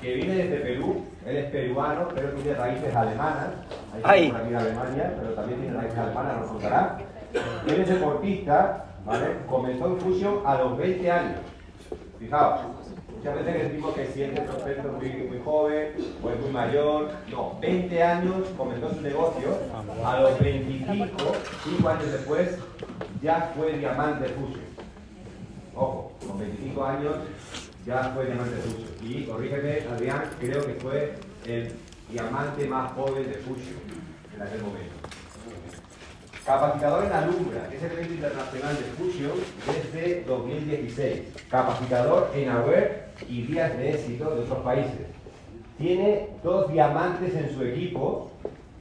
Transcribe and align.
que 0.00 0.14
viene 0.14 0.34
desde 0.34 0.56
Perú, 0.56 1.04
él 1.26 1.36
es 1.36 1.50
peruano, 1.50 2.08
pero 2.14 2.30
tiene 2.30 2.54
raíces 2.54 2.94
alemanas. 2.94 3.48
Ahí. 4.02 4.30
Por 4.30 4.40
aquí 4.40 4.50
de 4.50 4.56
Alemania, 4.56 5.14
pero 5.20 5.34
también 5.34 5.60
tiene 5.60 5.76
raíces 5.76 5.98
alemanas, 5.98 6.40
nos 6.40 6.50
contará. 6.50 6.98
Él 7.66 7.80
es 7.80 7.88
deportista, 7.88 8.84
¿vale? 9.04 9.26
Comenzó 9.48 9.86
en 9.86 10.00
Fusion 10.00 10.40
a 10.44 10.58
los 10.58 10.76
20 10.76 11.10
años. 11.10 11.40
Fijaos, 12.18 12.60
muchas 13.16 13.34
veces 13.36 13.62
decimos 13.62 13.94
que 13.94 14.06
siente 14.06 14.40
prospecto 14.42 14.88
muy, 14.92 15.08
muy 15.28 15.40
joven 15.44 15.88
o 16.22 16.30
es 16.30 16.40
muy 16.40 16.50
mayor. 16.50 17.10
No, 17.30 17.58
20 17.60 18.02
años 18.02 18.48
comenzó 18.56 18.92
su 18.92 19.00
negocio. 19.00 19.48
A 20.04 20.20
los 20.20 20.38
25, 20.38 21.16
5 21.64 21.88
años 21.88 22.12
después, 22.12 22.58
ya 23.22 23.52
fue 23.56 23.78
diamante 23.78 24.26
Fusion. 24.28 24.64
Ojo, 25.74 26.12
con 26.26 26.38
25 26.38 26.84
años 26.84 27.14
ya 27.86 28.12
fue 28.14 28.26
diamante 28.26 28.56
Fusion. 28.56 28.88
Y 29.02 29.24
corrígeme, 29.24 29.80
Adrián, 29.92 30.22
creo 30.40 30.66
que 30.66 30.74
fue 30.74 31.14
el 31.46 31.72
diamante 32.10 32.66
más 32.66 32.92
joven 32.92 33.24
de 33.24 33.34
Fusion 33.34 33.80
en 34.34 34.42
aquel 34.42 34.62
momento. 34.62 34.94
Capacitador 36.44 37.04
en 37.06 37.12
Alumbra, 37.12 37.68
que 37.70 37.76
es 37.76 37.82
el 37.82 37.92
evento 37.92 38.14
internacional 38.14 38.76
de 38.76 38.82
Fusion 38.82 39.32
desde 39.66 40.24
2016. 40.24 41.22
Capacitador 41.50 42.30
en 42.34 42.48
AWARE 42.50 43.04
y 43.28 43.42
vías 43.42 43.76
de 43.78 43.94
éxito 43.94 44.34
de 44.34 44.42
otros 44.42 44.58
países. 44.58 45.06
Tiene 45.78 46.28
dos 46.42 46.70
diamantes 46.70 47.34
en 47.34 47.54
su 47.54 47.64
equipo 47.64 48.30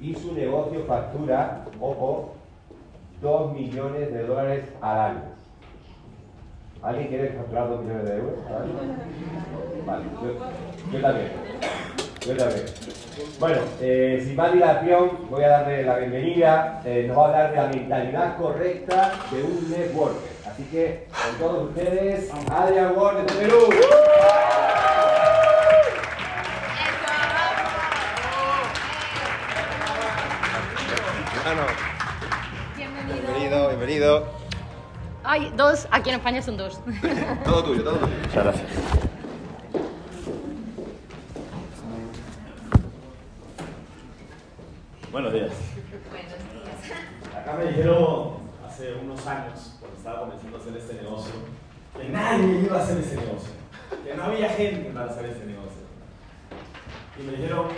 y 0.01 0.13
su 0.13 0.33
negocio 0.33 0.83
factura, 0.85 1.65
ojo, 1.79 2.35
2 3.21 3.53
millones 3.53 4.13
de 4.13 4.23
dólares 4.27 4.65
al 4.81 4.99
año. 4.99 5.42
¿Alguien 6.83 7.07
quiere 7.07 7.29
facturar 7.29 7.69
2 7.69 7.81
millones 7.81 8.09
de 8.09 8.15
euros? 8.17 8.33
Vale, 9.85 10.03
yo, 10.21 10.91
yo 10.91 11.01
también. 11.01 11.31
Yo 12.27 12.35
también. 12.35 12.65
Bueno, 13.39 13.61
eh, 13.79 14.21
sin 14.25 14.35
más 14.35 14.51
dilación, 14.51 15.29
voy 15.29 15.43
a 15.45 15.47
darle 15.47 15.83
la 15.83 15.97
bienvenida. 15.99 16.81
Eh, 16.83 17.05
nos 17.07 17.17
va 17.17 17.21
a 17.21 17.25
hablar 17.27 17.51
de 17.51 17.55
la 17.55 17.67
mentalidad 17.67 18.37
correcta 18.37 19.13
de 19.31 19.43
un 19.43 19.71
networker. 19.71 20.33
Así 20.45 20.63
que, 20.65 21.07
con 21.09 21.39
todos 21.39 21.69
ustedes, 21.69 22.29
Adrian 22.51 22.97
Ward 22.97 23.17
de 23.17 23.33
Perú. 23.33 23.69
Bienvenido, 32.75 33.69
bienvenido. 33.69 34.42
Ay, 35.35 35.51
dos, 35.57 35.87
aquí 35.89 36.11
en 36.11 36.17
España 36.17 36.43
son 36.43 36.57
dos. 36.57 36.79
Todo 37.43 37.63
tuyo, 37.63 37.83
todo 37.83 37.95
tuyo. 37.95 38.13
Muchas 38.21 38.43
gracias. 38.43 38.69
Buenos 45.11 45.33
días. 45.33 45.51
Acá 47.35 47.53
me 47.53 47.65
dijeron 47.65 48.33
hace 48.63 48.93
unos 48.93 49.25
años, 49.25 49.77
cuando 49.79 49.97
estaba 49.97 50.19
comenzando 50.19 50.57
a 50.57 50.59
hacer 50.61 50.77
este 50.77 50.93
negocio, 51.01 51.33
que 51.97 52.09
nadie 52.09 52.59
iba 52.65 52.77
a 52.77 52.83
hacer 52.83 52.99
ese 52.99 53.15
negocio, 53.15 53.53
que 54.05 54.13
no 54.13 54.23
había 54.25 54.49
gente 54.49 54.91
para 54.91 55.09
hacer 55.09 55.25
ese 55.25 55.45
negocio. 55.47 55.81
Y 57.19 57.23
me 57.23 57.31
dijeron 57.31 57.69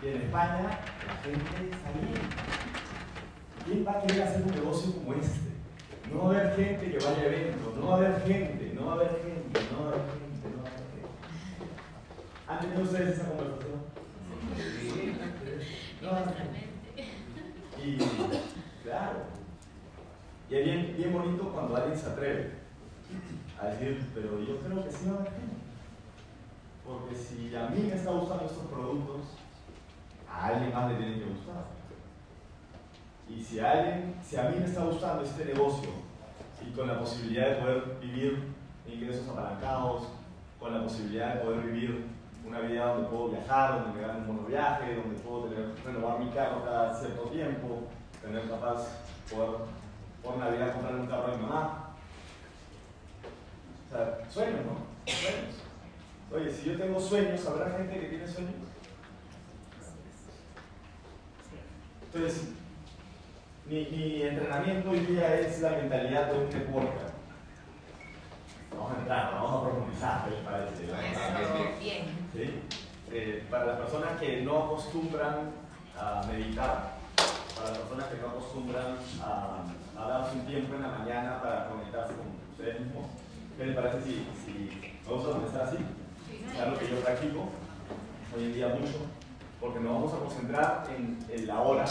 que 0.00 0.16
en 0.16 0.22
España 0.22 0.80
la 1.06 1.16
gente 1.22 1.76
está 1.76 1.90
bien. 1.92 2.28
¿Quién 3.64 3.86
va 3.86 3.92
a 3.92 4.02
querer 4.02 4.22
hacer 4.24 4.42
un 4.42 4.50
negocio 4.50 4.92
como 4.96 5.14
este? 5.14 5.53
No 6.12 6.18
va 6.18 6.24
a 6.24 6.30
haber 6.30 6.56
gente 6.56 6.90
que 6.90 6.98
vaya 7.04 7.22
a 7.22 7.26
eventos, 7.26 7.76
no 7.76 7.86
va 7.86 7.94
a 7.94 7.96
haber 7.98 8.22
gente, 8.22 8.72
no 8.74 8.86
va 8.86 8.92
a 8.92 8.94
haber 8.96 9.08
gente, 9.10 9.60
no 9.72 9.80
va 9.80 9.84
a 9.84 9.92
haber 9.92 10.02
gente, 10.10 10.48
no 10.50 10.62
va 10.62 10.68
a 10.68 10.72
haber 10.72 10.84
gente. 10.92 11.08
¿Han 12.48 12.60
tenido 12.60 12.82
ustedes 12.82 13.18
esa 13.18 13.28
conversación? 13.28 13.80
Sí. 14.80 15.16
No, 16.02 16.10
y 17.84 17.96
claro. 18.82 19.18
Y 20.50 20.54
es 20.54 20.64
bien, 20.64 20.94
bien 20.96 21.12
bonito 21.12 21.50
cuando 21.52 21.76
alguien 21.76 21.98
se 21.98 22.06
atreve 22.06 22.52
a 23.60 23.66
decir, 23.68 24.06
pero 24.14 24.40
yo 24.40 24.58
creo 24.60 24.84
que 24.84 24.90
sí 24.90 25.06
va 25.06 25.16
a 25.16 25.20
haber 25.20 25.32
gente. 25.32 25.56
Porque 26.86 27.14
si 27.14 27.56
a 27.56 27.68
mí 27.68 27.82
me 27.88 27.94
está 27.94 28.10
gustando 28.10 28.44
estos 28.44 28.66
productos, 28.66 29.22
a 30.30 30.46
alguien 30.46 30.72
más 30.72 30.90
le 30.90 30.98
tienen 30.98 31.18
que 31.18 31.26
gustar. 31.26 31.73
Y 33.28 33.42
si 33.42 33.60
a 33.60 33.72
alguien, 33.72 34.14
si 34.22 34.36
a 34.36 34.44
mí 34.44 34.56
me 34.58 34.66
está 34.66 34.84
gustando 34.84 35.24
este 35.24 35.44
negocio 35.46 35.90
y 36.66 36.70
con 36.72 36.86
la 36.86 36.98
posibilidad 36.98 37.50
de 37.50 37.54
poder 37.56 37.98
vivir 38.00 38.52
ingresos 38.86 39.28
apalancados, 39.28 40.08
con 40.60 40.74
la 40.74 40.82
posibilidad 40.82 41.34
de 41.34 41.40
poder 41.40 41.60
vivir 41.60 42.06
una 42.46 42.60
vida 42.60 42.86
donde 42.86 43.08
puedo 43.08 43.28
viajar, 43.30 43.82
donde 43.82 43.98
me 43.98 44.06
gane 44.06 44.20
un 44.20 44.36
buen 44.36 44.46
viaje, 44.46 44.96
donde 44.96 45.18
puedo 45.20 45.44
tener, 45.44 45.74
renovar 45.84 46.18
mi 46.18 46.30
carro 46.30 46.64
cada 46.64 46.94
cierto 46.94 47.22
tiempo, 47.24 47.88
tener 48.22 48.48
capaz, 48.48 48.88
poder 49.30 49.60
por 50.22 50.38
Navidad 50.38 50.72
comprar 50.72 50.94
un 50.94 51.06
carro 51.06 51.32
a 51.32 51.36
mi 51.36 51.42
mamá. 51.42 51.90
O 53.86 53.92
sea, 53.92 54.18
sueños, 54.30 54.60
¿no? 54.64 55.12
Sueños. 55.12 55.54
Oye, 56.32 56.50
si 56.50 56.70
yo 56.70 56.78
tengo 56.78 56.98
sueños, 56.98 57.46
¿habrá 57.46 57.70
gente 57.70 58.00
que 58.00 58.08
tiene 58.08 58.26
sueños? 58.26 58.54
Entonces, 62.06 62.48
mi, 63.66 63.86
mi 63.90 64.22
entrenamiento 64.22 64.90
hoy 64.90 65.00
día 65.00 65.40
es 65.40 65.60
la 65.60 65.70
mentalidad 65.70 66.32
de 66.32 66.38
un 66.38 66.50
networker. 66.50 67.14
Vamos 68.70 68.92
a 68.92 69.00
entrar, 69.00 69.34
vamos 69.34 69.52
a 69.52 69.68
profundizar, 69.68 70.24
¿qué 70.24 70.30
les 70.30 70.40
parece? 70.40 71.78
Bien. 71.80 72.04
¿Sí? 72.32 72.60
Eh, 73.12 73.46
para 73.50 73.66
las 73.66 73.76
personas 73.78 74.20
que 74.20 74.42
no 74.42 74.64
acostumbran 74.64 75.52
a 75.98 76.22
meditar, 76.26 76.94
para 77.54 77.68
las 77.70 77.78
personas 77.78 78.06
que 78.06 78.16
no 78.16 78.28
acostumbran 78.28 78.96
a, 79.22 79.64
a 79.98 80.08
darse 80.08 80.36
un 80.36 80.46
tiempo 80.46 80.74
en 80.74 80.82
la 80.82 80.88
mañana 80.88 81.40
para 81.40 81.68
conectarse 81.68 82.14
con 82.14 82.26
ustedes 82.50 82.80
mismos, 82.80 83.06
¿qué 83.56 83.66
les 83.66 83.76
parece 83.76 84.02
si, 84.02 84.26
si 84.44 84.98
vamos 85.08 85.26
a 85.26 85.32
comenzar 85.32 85.62
así? 85.62 85.76
Es 86.52 86.60
algo 86.60 86.78
que 86.78 86.88
yo 86.90 87.00
practico 87.00 87.48
hoy 88.36 88.44
en 88.44 88.52
día 88.54 88.68
mucho, 88.68 89.06
porque 89.60 89.78
nos 89.80 89.92
vamos 89.92 90.14
a 90.14 90.18
concentrar 90.18 90.84
en, 90.96 91.18
en 91.30 91.46
la 91.46 91.60
hora, 91.60 91.84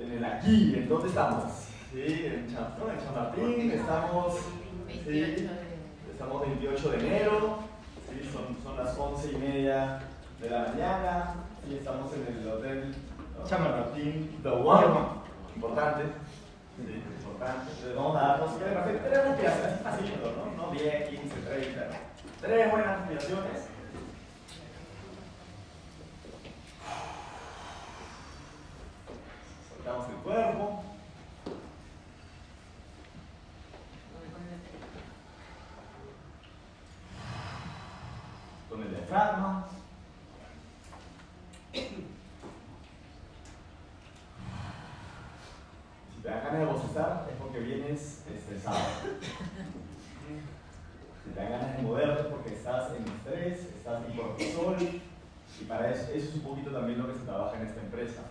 en 0.00 0.12
el 0.12 0.24
aquí, 0.24 0.74
en 0.76 0.88
dónde 0.88 1.08
estamos. 1.08 1.44
Sí, 1.92 2.02
en, 2.26 2.48
Cham- 2.48 2.76
no, 2.78 2.90
en 2.90 2.98
Chamartín, 3.00 3.70
estamos, 3.70 4.34
sí, 5.04 5.48
estamos 6.12 6.40
28 6.42 6.90
de 6.90 6.98
enero, 6.98 7.58
sí, 8.10 8.30
son, 8.30 8.56
son 8.62 8.76
las 8.76 8.98
11 8.98 9.32
y 9.32 9.36
media 9.36 10.00
de 10.40 10.50
la 10.50 10.58
mañana, 10.68 11.34
sí, 11.66 11.76
estamos 11.76 12.12
en 12.12 12.36
el 12.36 12.48
hotel 12.48 12.94
Chamartín, 13.46 14.38
The 14.42 14.48
One, 14.48 14.86
importante, 15.54 16.02
sí, 16.76 17.02
importante. 17.22 17.70
Entonces 17.70 17.96
vamos 17.96 18.16
a 18.16 18.20
darnos 18.20 18.58
tres 18.58 18.70
tres 18.72 19.24
respiraciones, 19.24 19.56
así 19.66 19.82
facilito, 19.84 20.32
¿no? 20.36 20.66
No 20.66 20.72
10, 20.72 21.08
15, 21.08 21.36
30, 21.36 21.88
tres 22.42 22.70
buenas 22.70 22.98
respiraciones. 22.98 23.62
Soltamos 29.68 30.08
el 30.10 30.16
cuerpo. 30.16 30.82
Con 38.68 38.82
el 38.82 38.90
diafragma. 38.90 39.66
Si 46.14 46.22
te 46.22 46.28
da 46.28 46.40
ganas 46.40 46.58
de 46.60 46.64
bostezar 46.66 47.26
es 47.30 47.36
porque 47.40 47.60
vienes 47.60 48.22
estresado. 48.28 48.78
Si 51.24 51.30
te 51.30 51.40
da 51.40 51.48
ganas 51.50 51.76
de 51.76 51.82
moverte 51.82 52.20
es 52.22 52.26
porque 52.26 52.54
estás 52.54 52.92
en 52.96 53.04
estrés, 53.08 53.60
estás 53.76 54.04
en 54.06 54.16
cortisol. 54.16 54.76
Y 55.60 55.64
para 55.64 55.90
eso, 55.90 56.12
eso 56.12 56.28
es 56.28 56.34
un 56.34 56.40
poquito 56.42 56.70
también 56.70 56.98
lo 56.98 57.06
que 57.06 57.18
se 57.18 57.24
trabaja 57.24 57.56
en 57.60 57.66
esta 57.66 57.80
empresa. 57.80 58.22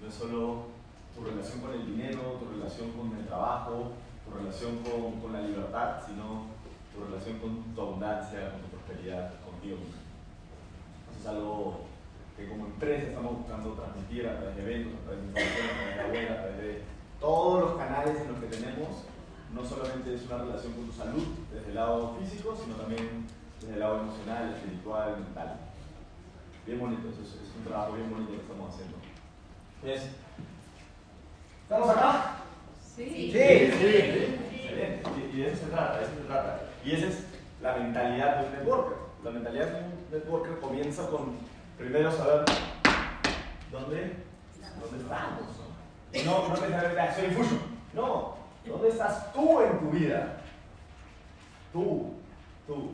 No 0.00 0.08
es 0.08 0.14
solo 0.14 0.66
tu 1.14 1.24
relación 1.24 1.60
con 1.60 1.72
el 1.72 1.86
dinero, 1.86 2.20
tu 2.40 2.48
relación 2.50 2.90
con 2.92 3.16
el 3.16 3.26
trabajo, 3.26 3.92
tu 4.24 4.36
relación 4.38 4.78
con, 4.78 5.20
con 5.20 5.32
la 5.32 5.40
libertad, 5.42 6.00
sino 6.06 6.46
tu 6.94 7.04
relación 7.04 7.38
con 7.38 7.62
tu 7.74 7.80
abundancia, 7.80 8.50
con 8.52 8.60
tu 8.62 8.68
prosperidad, 8.68 9.34
contigo 9.44 9.76
mismo. 9.76 10.02
Eso 11.10 11.20
es 11.20 11.26
algo 11.26 11.80
empresa 12.78 13.08
estamos 13.08 13.38
buscando 13.38 13.72
transmitir 13.74 14.28
a 14.28 14.38
través 14.38 14.54
de 14.56 14.62
eventos, 14.62 14.92
a 14.94 15.02
través 15.02 15.18
de 15.18 15.26
información, 15.26 15.66
a 15.66 15.94
través 15.98 15.98
de 15.98 15.98
la 15.98 16.06
web, 16.14 16.30
a 16.30 16.42
través 16.42 16.58
de 16.62 16.82
todos 17.18 17.60
los 17.60 17.72
canales 17.76 18.14
en 18.22 18.28
los 18.30 18.38
que 18.38 18.46
tenemos. 18.46 18.88
No 19.52 19.64
solamente 19.64 20.14
es 20.14 20.22
una 20.26 20.38
relación 20.38 20.72
con 20.74 20.86
tu 20.86 20.92
salud 20.92 21.24
desde 21.52 21.68
el 21.70 21.74
lado 21.74 22.14
físico, 22.20 22.54
sino 22.54 22.76
también 22.76 23.26
desde 23.60 23.74
el 23.74 23.80
lado 23.80 24.00
emocional, 24.02 24.54
espiritual, 24.54 25.18
mental. 25.18 25.56
Bien 26.66 26.78
bonito, 26.78 27.08
eso 27.08 27.22
es, 27.22 27.30
es 27.48 27.56
un 27.56 27.64
trabajo 27.64 27.94
bien 27.94 28.10
bonito 28.10 28.30
que 28.32 28.38
estamos 28.46 28.70
haciendo. 28.74 28.96
Es- 29.82 30.10
¿Estamos 31.64 31.88
acá? 31.90 32.36
Sí. 32.94 33.04
Sí, 33.08 33.32
sí, 33.32 33.86
Excelente. 34.54 35.02
Y, 35.32 35.36
y 35.36 35.40
de 35.42 35.48
eso 35.52 35.64
se 35.64 35.70
trata, 35.72 35.98
de 35.98 36.04
eso 36.04 36.14
se 36.14 36.26
trata. 36.28 36.60
Y 36.84 36.92
ese 36.92 37.08
es 37.08 37.24
la 37.60 37.74
mentalidad 37.76 38.36
de 38.40 38.46
un 38.46 38.52
networker. 38.54 38.96
La 39.24 39.30
mentalidad 39.30 39.66
de 39.66 39.80
un 39.84 39.94
networker 40.12 40.60
comienza 40.60 41.08
con 41.08 41.36
primero 41.78 42.10
saber 42.10 42.44
dónde, 43.70 44.16
dónde 44.80 44.98
estamos. 44.98 45.42
No, 46.24 46.48
no 46.48 46.54
pensar, 46.54 46.96
ah, 46.98 47.14
soy 47.14 47.30
Fusion. 47.30 47.60
No, 47.94 48.36
¿dónde 48.66 48.88
estás 48.88 49.32
tú 49.32 49.60
en 49.60 49.78
tu 49.78 49.90
vida? 49.90 50.40
Tú, 51.72 52.14
tú. 52.66 52.92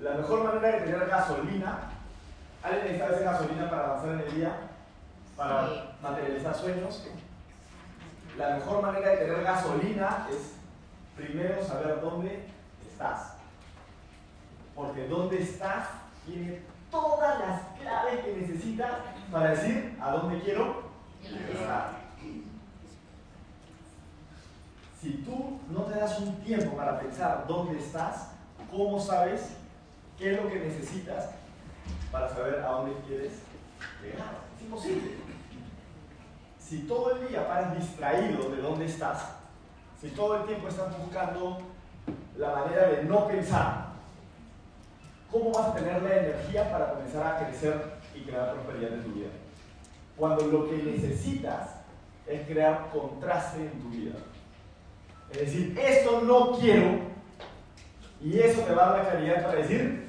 La 0.00 0.14
mejor 0.14 0.44
manera 0.44 0.78
de 0.78 0.84
tener 0.84 1.06
gasolina, 1.08 1.90
¿alguien 2.62 2.84
necesita 2.84 3.16
esa 3.16 3.32
gasolina 3.32 3.70
para 3.70 3.84
avanzar 3.84 4.10
en 4.10 4.20
el 4.20 4.34
día? 4.34 4.56
Para 5.36 5.94
materializar 6.02 6.54
sueños. 6.54 7.02
La 8.36 8.56
mejor 8.56 8.82
manera 8.82 9.08
de 9.10 9.16
tener 9.16 9.42
gasolina 9.42 10.28
es 10.30 10.52
primero 11.16 11.64
saber 11.64 12.00
dónde 12.02 12.46
estás. 12.86 13.36
Porque 14.74 15.08
dónde 15.08 15.40
estás 15.40 15.88
tiene 16.26 16.60
todas 16.90 17.38
las 17.38 17.60
claves 17.80 18.24
que 18.24 18.36
necesitas 18.36 18.92
para 19.30 19.50
decir 19.50 19.96
a 20.00 20.10
dónde 20.12 20.40
quiero 20.40 20.82
llegar. 21.22 22.06
Si 25.00 25.12
tú 25.24 25.60
no 25.70 25.82
te 25.82 25.98
das 25.98 26.18
un 26.20 26.36
tiempo 26.40 26.76
para 26.76 26.98
pensar 26.98 27.44
dónde 27.46 27.78
estás, 27.78 28.30
¿cómo 28.70 28.98
sabes 28.98 29.50
qué 30.18 30.32
es 30.32 30.42
lo 30.42 30.48
que 30.48 30.60
necesitas 30.60 31.30
para 32.10 32.28
saber 32.28 32.60
a 32.60 32.68
dónde 32.68 32.96
quieres 33.06 33.32
llegar? 34.02 34.34
Es 34.56 34.62
imposible. 34.62 35.16
Si 36.58 36.78
todo 36.80 37.12
el 37.12 37.28
día 37.28 37.46
paras 37.46 37.76
distraído 37.78 38.50
de 38.50 38.60
dónde 38.60 38.86
estás, 38.86 39.36
si 40.00 40.08
todo 40.08 40.38
el 40.38 40.46
tiempo 40.46 40.68
estás 40.68 40.98
buscando 40.98 41.58
la 42.36 42.54
manera 42.54 42.88
de 42.88 43.04
no 43.04 43.28
pensar, 43.28 43.85
¿cómo 45.30 45.52
vas 45.52 45.68
a 45.68 45.74
tener 45.74 46.02
la 46.02 46.16
energía 46.16 46.70
para 46.70 46.92
comenzar 46.92 47.26
a 47.26 47.46
crecer 47.46 47.74
y 48.14 48.20
crear 48.20 48.54
prosperidad 48.54 48.94
en 48.94 49.02
tu 49.04 49.12
vida? 49.12 49.28
Cuando 50.16 50.46
lo 50.46 50.68
que 50.68 50.76
necesitas 50.76 51.70
es 52.26 52.46
crear 52.46 52.90
contraste 52.92 53.60
en 53.60 53.80
tu 53.80 53.90
vida. 53.90 54.16
Es 55.30 55.40
decir, 55.40 55.78
esto 55.78 56.22
no 56.22 56.58
quiero 56.58 57.00
y 58.22 58.38
eso 58.38 58.62
te 58.62 58.74
va 58.74 58.84
a 58.84 58.90
dar 58.92 59.04
la 59.04 59.10
claridad 59.10 59.44
para 59.44 59.58
decir 59.58 60.06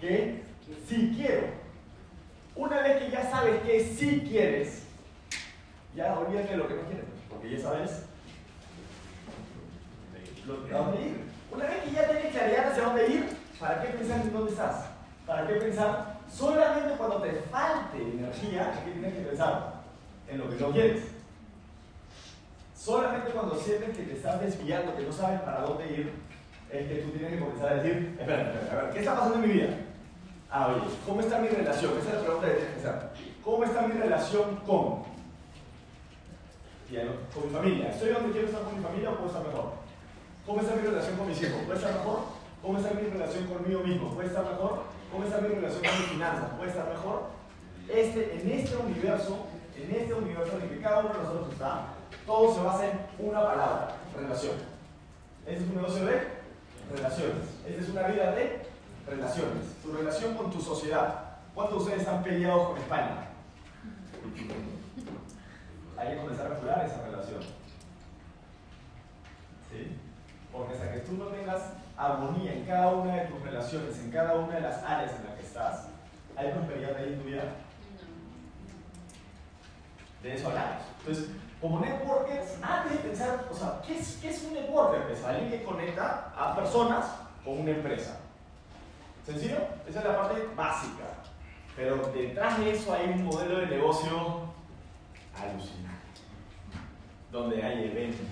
que 0.00 0.42
sí 0.88 1.14
quiero. 1.16 1.46
Una 2.54 2.80
vez 2.80 3.02
que 3.02 3.10
ya 3.10 3.30
sabes 3.30 3.60
que 3.62 3.84
sí 3.84 4.26
quieres, 4.28 4.84
ya 5.94 6.18
olvídate 6.18 6.52
de 6.52 6.56
lo 6.56 6.68
que 6.68 6.74
no 6.74 6.82
quieres, 6.82 7.04
porque 7.28 7.50
ya 7.50 7.60
sabes 7.60 8.06
a 10.72 10.78
dónde 10.78 11.02
ir. 11.02 11.16
Una 11.52 11.64
vez 11.64 11.82
que 11.84 11.90
ya 11.92 12.08
tienes 12.08 12.32
claridad 12.32 12.72
hacia 12.72 12.84
dónde 12.84 13.08
ir, 13.08 13.35
¿para 13.58 13.82
qué 13.82 13.88
pensar 13.88 14.20
en 14.20 14.32
dónde 14.32 14.52
estás? 14.52 14.86
¿Para 15.26 15.46
qué 15.46 15.54
pensar 15.54 16.16
solamente 16.32 16.96
cuando 16.96 17.22
te 17.22 17.32
falte 17.50 17.96
energía? 17.96 18.82
¿Qué 18.84 18.92
tienes 18.92 19.14
que 19.14 19.20
pensar? 19.20 19.74
En 20.28 20.38
lo 20.38 20.50
que 20.50 20.56
no 20.56 20.70
quieres. 20.70 21.04
Solamente 22.76 23.30
cuando 23.30 23.56
sientes 23.56 23.96
que 23.96 24.04
te 24.04 24.12
estás 24.12 24.40
desviando, 24.40 24.96
que 24.96 25.02
no 25.02 25.12
sabes 25.12 25.40
para 25.40 25.62
dónde 25.62 25.86
ir, 25.88 26.12
es 26.70 26.88
que 26.88 26.94
tú 26.96 27.10
tienes 27.10 27.32
que 27.32 27.40
comenzar 27.40 27.72
a 27.72 27.74
decir, 27.76 28.16
espera, 28.18 28.42
espera, 28.42 28.72
a 28.72 28.84
ver, 28.84 28.92
¿qué 28.92 28.98
está 29.00 29.14
pasando 29.14 29.36
en 29.36 29.40
mi 29.42 29.54
vida? 29.54 29.68
Ah, 30.50 30.68
oye, 30.68 30.82
¿cómo 31.04 31.20
está 31.20 31.38
mi 31.38 31.48
relación? 31.48 31.98
Esa 31.98 32.08
es 32.08 32.14
la 32.14 32.20
pregunta 32.20 32.46
que 32.48 32.54
tienes 32.54 32.74
que 32.74 32.88
hacer. 32.88 33.08
¿Cómo 33.42 33.64
está 33.64 33.82
mi 33.82 33.94
relación 33.94 34.56
con? 34.66 35.02
Con 37.34 37.46
mi 37.48 37.52
familia. 37.52 37.90
¿Estoy 37.90 38.10
donde 38.10 38.32
quiero 38.32 38.46
estar 38.46 38.62
con 38.62 38.78
mi 38.78 38.84
familia 38.84 39.10
o 39.10 39.14
puedo 39.14 39.26
estar 39.26 39.46
mejor? 39.46 39.72
¿Cómo 40.46 40.60
está 40.60 40.76
mi 40.76 40.82
relación 40.82 41.16
con 41.16 41.26
mis 41.28 41.42
hijos? 41.42 41.58
¿Puede 41.66 41.78
estar 41.78 41.94
mejor? 41.94 42.35
¿Cómo 42.66 42.78
está 42.78 42.94
mi 42.94 43.08
relación 43.08 43.46
conmigo 43.46 43.80
mismo? 43.84 44.10
¿Puede 44.10 44.26
estar 44.26 44.44
mejor? 44.44 44.82
¿Cómo 45.12 45.24
está 45.24 45.40
mi 45.40 45.48
relación 45.50 45.84
con 45.84 46.00
mis 46.00 46.08
finanzas? 46.08 46.50
¿Puede 46.56 46.70
estar 46.70 46.88
mejor? 46.88 47.22
Este, 47.88 48.40
en 48.40 48.50
este 48.50 48.76
universo, 48.76 49.46
en 49.76 49.94
este 49.94 50.12
universo 50.12 50.56
en 50.56 50.62
el 50.62 50.68
que 50.70 50.80
cada 50.80 50.98
uno 50.98 51.10
de 51.10 51.18
nosotros 51.22 51.52
está, 51.52 51.94
todo 52.26 52.52
se 52.52 52.62
basa 52.62 52.86
en 52.86 52.98
una 53.20 53.40
palabra, 53.40 53.96
relación. 54.16 54.54
Este 55.46 55.62
es 55.62 55.70
un 55.70 55.76
negocio 55.76 56.06
de 56.06 56.22
relaciones. 56.92 57.46
Esta 57.68 57.82
es 57.82 57.88
una 57.88 58.02
vida 58.08 58.32
de 58.32 58.66
relaciones. 59.06 59.64
Tu 59.84 59.92
relación 59.92 60.34
con 60.34 60.50
tu 60.50 60.60
sociedad. 60.60 61.36
¿Cuántos 61.54 61.76
de 61.76 61.82
ustedes 61.84 62.00
están 62.00 62.24
peleados 62.24 62.70
con 62.70 62.78
España? 62.78 63.28
Hay 65.96 66.08
que 66.08 66.16
comenzar 66.16 66.46
a 66.46 66.50
mejorar 66.50 66.84
esa 66.84 67.00
relación. 67.06 67.42
¿Sí? 69.70 69.96
Porque 70.52 70.74
hasta 70.74 70.92
que 70.92 70.98
tú 70.98 71.12
no 71.12 71.26
tengas 71.26 71.62
armonía 71.96 72.52
en 72.52 72.64
cada 72.64 72.92
una 72.92 73.14
de 73.14 73.26
tus 73.26 73.42
relaciones, 73.42 73.98
en 73.98 74.10
cada 74.10 74.34
una 74.34 74.54
de 74.54 74.60
las 74.60 74.82
áreas 74.82 75.12
en 75.16 75.24
las 75.24 75.34
que 75.34 75.46
estás, 75.46 75.88
¿hay 76.36 76.50
prosperidad 76.52 76.96
ahí 76.96 77.12
en 77.12 77.18
tu 77.20 77.24
vida? 77.24 77.42
De 80.22 80.34
eso 80.34 80.48
hablamos. 80.48 80.82
Entonces, 81.00 81.28
como 81.60 81.80
networkers, 81.80 82.58
antes 82.62 82.92
de 82.92 82.98
pensar, 82.98 83.48
o 83.50 83.54
sea, 83.54 83.80
¿qué 83.86 83.98
es, 83.98 84.18
qué 84.20 84.30
es 84.30 84.44
un 84.44 84.54
networker? 84.54 85.10
Es 85.10 85.24
alguien 85.24 85.50
que 85.50 85.64
conecta 85.64 86.32
a 86.36 86.54
personas 86.54 87.06
con 87.44 87.60
una 87.60 87.70
empresa. 87.70 88.18
¿Sencillo? 89.24 89.58
Esa 89.88 90.00
es 90.00 90.04
la 90.04 90.16
parte 90.16 90.46
básica. 90.54 91.04
Pero 91.74 91.96
detrás 92.12 92.58
de 92.58 92.70
eso 92.72 92.92
hay 92.92 93.10
un 93.10 93.24
modelo 93.24 93.60
de 93.60 93.66
negocio 93.66 94.46
alucinante. 95.34 95.96
Donde 97.32 97.62
hay 97.62 97.84
eventos, 97.84 98.26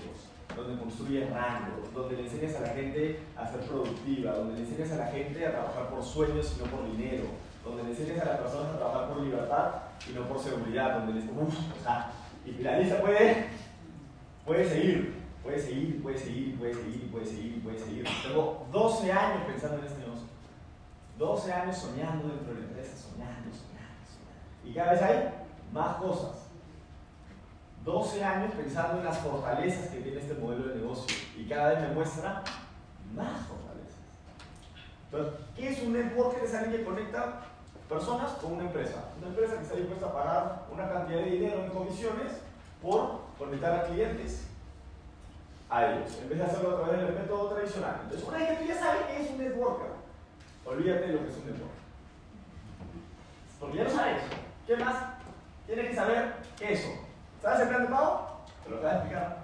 donde 0.55 0.79
construyes 0.79 1.29
rango, 1.31 1.83
donde 1.93 2.17
le 2.17 2.23
enseñas 2.23 2.55
a 2.55 2.61
la 2.61 2.69
gente 2.69 3.19
a 3.35 3.47
ser 3.47 3.61
productiva, 3.61 4.33
donde 4.33 4.55
le 4.55 4.61
enseñas 4.61 4.91
a 4.91 4.97
la 4.97 5.07
gente 5.07 5.45
a 5.45 5.51
trabajar 5.51 5.89
por 5.89 6.03
sueños 6.03 6.55
y 6.55 6.63
no 6.63 6.69
por 6.69 6.91
dinero, 6.91 7.25
donde 7.63 7.83
le 7.83 7.89
enseñas 7.89 8.21
a 8.21 8.25
las 8.25 8.39
personas 8.39 8.73
a 8.73 8.77
trabajar 8.77 9.09
por 9.09 9.21
libertad 9.21 9.71
y 10.09 10.13
no 10.13 10.27
por 10.27 10.39
seguridad, 10.39 10.99
donde 10.99 11.19
les... 11.19 11.25
Uf, 11.25 11.55
o 11.79 11.83
sea, 11.83 12.11
y 12.45 12.61
la 12.61 12.79
lista 12.79 13.01
puede, 13.01 13.47
puede 14.45 14.69
seguir, 14.69 15.15
puede 15.41 15.59
seguir, 15.59 16.01
puede 16.01 16.17
seguir, 16.17 16.59
puede 16.59 16.73
seguir, 16.73 17.11
puede 17.11 17.25
seguir, 17.25 17.63
puede 17.63 17.79
seguir. 17.79 18.05
Tengo 18.23 18.67
12 18.71 19.11
años 19.11 19.43
pensando 19.47 19.79
en 19.79 19.85
este 19.85 19.99
negocio. 19.99 20.27
12 21.17 21.53
años 21.53 21.77
soñando 21.77 22.27
dentro 22.27 22.53
de 22.53 22.59
la 22.59 22.65
empresa, 22.67 22.97
soñando, 22.97 23.49
soñando, 23.49 24.01
soñando. 24.05 24.63
Y 24.63 24.73
cada 24.73 24.91
vez 24.91 25.01
hay 25.01 25.29
más 25.71 25.95
cosas. 25.97 26.44
12 27.85 28.23
años 28.23 28.51
pensando 28.57 28.99
en 28.99 29.05
las 29.05 29.19
fortalezas 29.19 29.89
que 29.89 29.99
tiene 29.99 30.19
este 30.19 30.33
modelo 30.33 30.69
de 30.69 30.75
negocio 30.75 31.15
y 31.37 31.47
cada 31.47 31.69
vez 31.69 31.81
me 31.81 31.93
muestra 31.93 32.43
más 33.13 33.41
fortalezas. 33.47 34.01
Entonces, 35.05 35.33
¿qué 35.55 35.69
es 35.69 35.83
un 35.83 35.93
networker? 35.93 36.43
Es 36.43 36.53
alguien 36.55 36.77
que 36.77 36.83
conecta 36.83 37.41
personas 37.87 38.31
con 38.33 38.53
una 38.53 38.63
empresa. 38.63 39.11
Una 39.19 39.27
empresa 39.27 39.57
que 39.57 39.61
está 39.61 39.75
dispuesta 39.75 40.07
a 40.07 40.13
pagar 40.13 40.65
una 40.71 40.89
cantidad 40.89 41.19
de 41.19 41.29
dinero 41.29 41.63
en 41.63 41.69
comisiones 41.69 42.33
por 42.81 43.21
conectar 43.37 43.79
a 43.79 43.83
clientes 43.83 44.47
a 45.69 45.85
ellos, 45.85 46.19
en 46.21 46.29
vez 46.29 46.37
de 46.39 46.43
hacerlo 46.43 46.77
a 46.77 46.81
través 46.81 47.01
del 47.01 47.13
método 47.13 47.49
tradicional. 47.49 47.99
Entonces, 48.03 48.27
una 48.27 48.37
vez 48.37 48.49
que 48.49 48.55
tú 48.55 48.65
ya 48.65 48.79
sabes 48.79 49.05
qué 49.05 49.23
es 49.23 49.31
un 49.31 49.37
networker, 49.37 49.87
olvídate 50.65 51.07
de 51.07 51.13
lo 51.13 51.19
que 51.19 51.27
es 51.27 51.37
un 51.37 51.45
networker. 51.45 51.85
Porque 53.59 53.77
ya 53.77 53.83
lo 53.83 53.89
sabes. 53.89 54.21
¿Qué 54.65 54.75
más? 54.77 54.95
Tienes 55.67 55.89
que 55.89 55.95
saber 55.95 56.35
eso. 56.59 57.04
¿Sabes 57.45 57.59
el 57.59 57.67
plan 57.67 57.81
de 57.83 57.89
pago? 57.89 58.39
Te 58.63 58.69
lo 58.71 58.77
voy 58.77 58.87
a 58.87 58.93
explicar. 58.93 59.37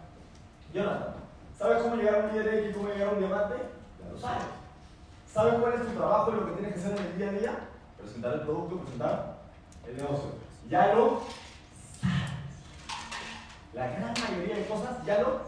Jonathan, 0.73 1.13
¿sabes 1.55 1.83
cómo 1.83 1.95
llegar 1.97 2.15
a 2.15 2.17
un 2.17 2.31
billete 2.31 2.69
y 2.69 2.73
cómo 2.73 2.87
llegar 2.87 3.09
a 3.09 3.11
un 3.11 3.19
diamante? 3.19 3.55
Ya 4.01 4.11
lo 4.11 4.19
sabes. 4.19 4.43
¿Sabes 5.31 5.53
cuál 5.59 5.73
es 5.73 5.81
tu 5.81 5.93
trabajo 5.93 6.31
y 6.31 6.35
lo 6.35 6.45
que 6.47 6.51
tienes 6.53 6.73
que 6.73 6.79
hacer 6.79 6.97
en 6.97 7.05
el 7.05 7.17
día 7.19 7.29
a 7.29 7.31
día? 7.31 7.59
presentar 7.99 8.33
el 8.33 8.39
producto, 8.41 8.79
presentar 8.79 9.35
el 9.87 9.97
negocio. 9.97 10.31
Ya 10.67 10.95
lo 10.95 11.21
sabes. 12.01 12.31
La 13.75 13.87
gran 13.87 14.13
mayoría 14.19 14.55
de 14.55 14.65
cosas 14.65 15.05
ya 15.05 15.19
lo 15.19 15.41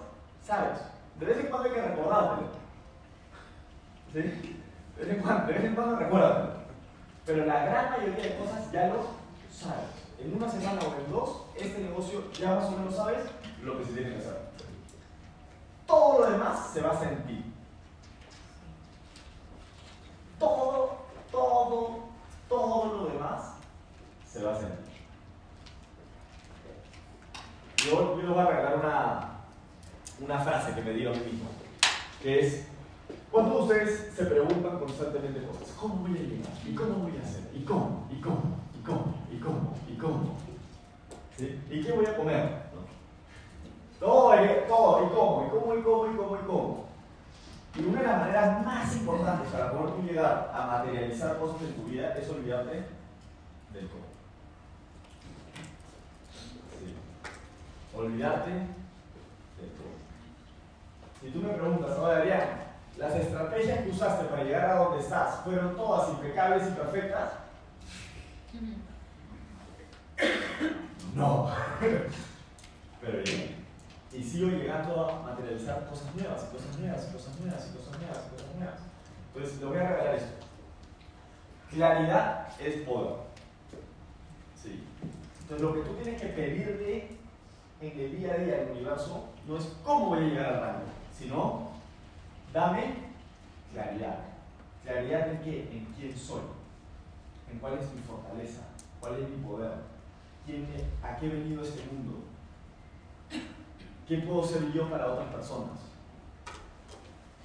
sabes. 0.45 0.77
De 1.19 1.25
vez 1.25 1.39
en 1.39 1.47
cuando 1.47 1.69
hay 1.69 1.73
que 1.73 1.81
recordártelo. 1.81 2.47
¿Sí? 4.13 4.59
De 4.95 5.05
vez 5.05 5.15
en 5.15 5.23
cuando, 5.23 5.47
de 5.47 5.53
vez 5.53 5.63
en 5.63 5.73
cuando 5.73 5.95
recuérdatelo. 5.95 6.53
Pero 7.25 7.45
la 7.47 7.65
gran 7.65 7.89
mayoría 7.89 8.23
de 8.25 8.37
cosas 8.37 8.71
ya 8.71 8.89
lo 8.89 9.07
sabes. 9.51 10.02
En 10.23 10.33
una 10.37 10.49
semana 10.49 10.79
o 10.81 10.95
en 10.95 11.11
dos, 11.11 11.41
este 11.53 11.81
negocio 11.81 12.31
ya 12.31 12.55
más 12.55 12.65
o 12.69 12.71
menos 12.71 12.95
sabes 12.95 13.25
lo 13.61 13.77
que 13.77 13.85
se 13.85 13.91
tiene 13.91 14.11
que 14.11 14.19
hacer. 14.19 14.37
Todo 15.85 16.19
lo 16.19 16.31
demás 16.31 16.69
se 16.73 16.79
basa 16.79 17.09
en 17.09 17.23
ti. 17.25 17.43
Todo, 20.39 20.95
todo, 21.29 21.99
todo 22.47 22.85
lo 22.93 23.05
demás 23.07 23.55
se 24.25 24.41
basa 24.43 24.61
en 24.61 24.77
ti. 24.85 24.91
Yo, 27.85 28.15
yo 28.15 28.21
les 28.21 28.29
voy 28.29 28.39
a 28.39 28.47
regalar 28.47 28.77
una, 28.77 29.29
una 30.21 30.39
frase 30.39 30.73
que 30.73 30.81
me 30.81 30.93
dio 30.93 31.09
a 31.09 31.13
mí 31.13 31.19
mismo, 31.19 31.49
que 32.21 32.39
es, 32.39 32.67
¿cuántos 33.29 33.55
de 33.55 33.61
ustedes 33.63 34.15
se 34.15 34.23
preguntan 34.23 34.79
constantemente 34.79 35.45
cosas? 35.45 35.75
¿Cómo 35.77 35.95
voy 35.95 36.17
a 36.17 36.21
llegar? 36.21 36.53
¿Y 36.65 36.73
cómo 36.73 36.93
voy 36.99 37.17
a 37.17 37.21
hacer? 37.21 37.51
¿Y 37.53 37.65
cómo? 37.65 38.07
¿Y 38.09 38.21
cómo? 38.21 38.62
¿Y 38.83 38.85
cómo? 38.85 39.15
¿Y 39.31 39.37
cómo? 39.37 39.77
¿Y 39.87 39.95
cómo? 39.95 40.37
¿Y 41.69 41.83
qué 41.83 41.91
voy 41.93 42.05
a 42.05 42.17
comer? 42.17 42.63
Todo, 43.97 44.35
todo, 44.67 45.05
¿y 45.05 45.09
cómo? 45.15 45.47
¿Y 45.47 45.49
cómo? 45.49 45.75
¿Y 45.75 45.81
cómo? 45.81 46.11
¿Y 46.11 46.17
cómo? 46.17 46.35
¿Y 46.35 46.45
cómo? 46.45 46.85
Y 47.75 47.85
una 47.85 48.01
de 48.01 48.07
las 48.07 48.19
maneras 48.19 48.65
más 48.65 48.95
importantes 48.97 49.49
para 49.53 49.71
poder 49.71 50.03
llegar 50.03 50.51
a 50.53 50.67
materializar 50.67 51.39
cosas 51.39 51.61
en 51.61 51.73
tu 51.75 51.83
vida 51.85 52.13
es 52.13 52.29
olvidarte 52.29 52.83
del 53.71 53.89
cómo. 53.89 54.03
Olvidarte 58.03 58.51
del 58.51 59.71
cómo. 59.77 59.95
Si 61.21 61.29
tú 61.29 61.39
me 61.39 61.53
preguntas, 61.53 61.97
oye 61.97 62.15
Adrián, 62.15 62.49
¿las 62.97 63.15
estrategias 63.15 63.79
que 63.79 63.91
usaste 63.91 64.25
para 64.25 64.43
llegar 64.43 64.65
a 64.71 64.83
donde 64.83 64.99
estás 64.99 65.39
fueron 65.45 65.73
todas 65.77 66.09
impecables 66.09 66.67
y 66.67 66.71
perfectas? 66.71 67.42
No. 71.15 71.49
Pero 73.01 73.23
bien. 73.23 73.63
Y 74.11 74.23
sigo 74.23 74.49
llegando 74.49 75.09
a 75.09 75.23
materializar 75.23 75.87
cosas 75.89 76.13
nuevas, 76.15 76.43
cosas 76.43 76.77
nuevas, 76.79 77.05
cosas 77.05 77.39
nuevas, 77.39 77.63
cosas 77.65 77.99
nuevas, 77.99 78.17
cosas 78.17 78.55
nuevas. 78.55 78.79
Entonces, 79.33 79.59
le 79.59 79.65
voy 79.65 79.77
a 79.77 79.89
regalar 79.89 80.15
esto. 80.15 80.45
Claridad 81.71 82.47
es 82.59 82.75
poder. 82.87 83.15
Sí. 84.61 84.83
Entonces, 85.41 85.61
lo 85.61 85.73
que 85.73 85.81
tú 85.81 85.95
tienes 85.95 86.21
que 86.21 86.27
pedirle 86.27 87.07
en 87.81 87.99
el 87.99 88.17
día 88.17 88.33
a 88.33 88.37
día 88.37 88.55
al 88.61 88.71
universo 88.71 89.29
no 89.47 89.57
es 89.57 89.65
cómo 89.83 90.09
voy 90.09 90.19
a 90.19 90.27
llegar 90.27 90.53
al 90.53 90.61
rango, 90.61 90.85
sino 91.17 91.71
dame 92.53 92.95
claridad. 93.73 94.19
¿Claridad 94.83 95.31
en 95.31 95.41
qué? 95.41 95.61
En 95.71 95.85
quién 95.97 96.17
soy. 96.17 96.41
En 97.51 97.59
cuál 97.59 97.79
es 97.79 97.91
mi 97.93 98.01
fortaleza. 98.01 98.61
¿Cuál 98.99 99.15
es 99.15 99.29
mi 99.29 99.37
poder? 99.37 99.92
¿Quién, 100.45 100.67
¿A 101.01 101.15
qué 101.17 101.27
he 101.27 101.29
venido 101.29 101.61
a 101.61 101.63
este 101.63 101.83
mundo? 101.91 102.19
¿Qué 104.07 104.17
puedo 104.17 104.43
ser 104.43 104.71
yo 104.73 104.89
para 104.89 105.07
otras 105.07 105.29
personas? 105.29 105.79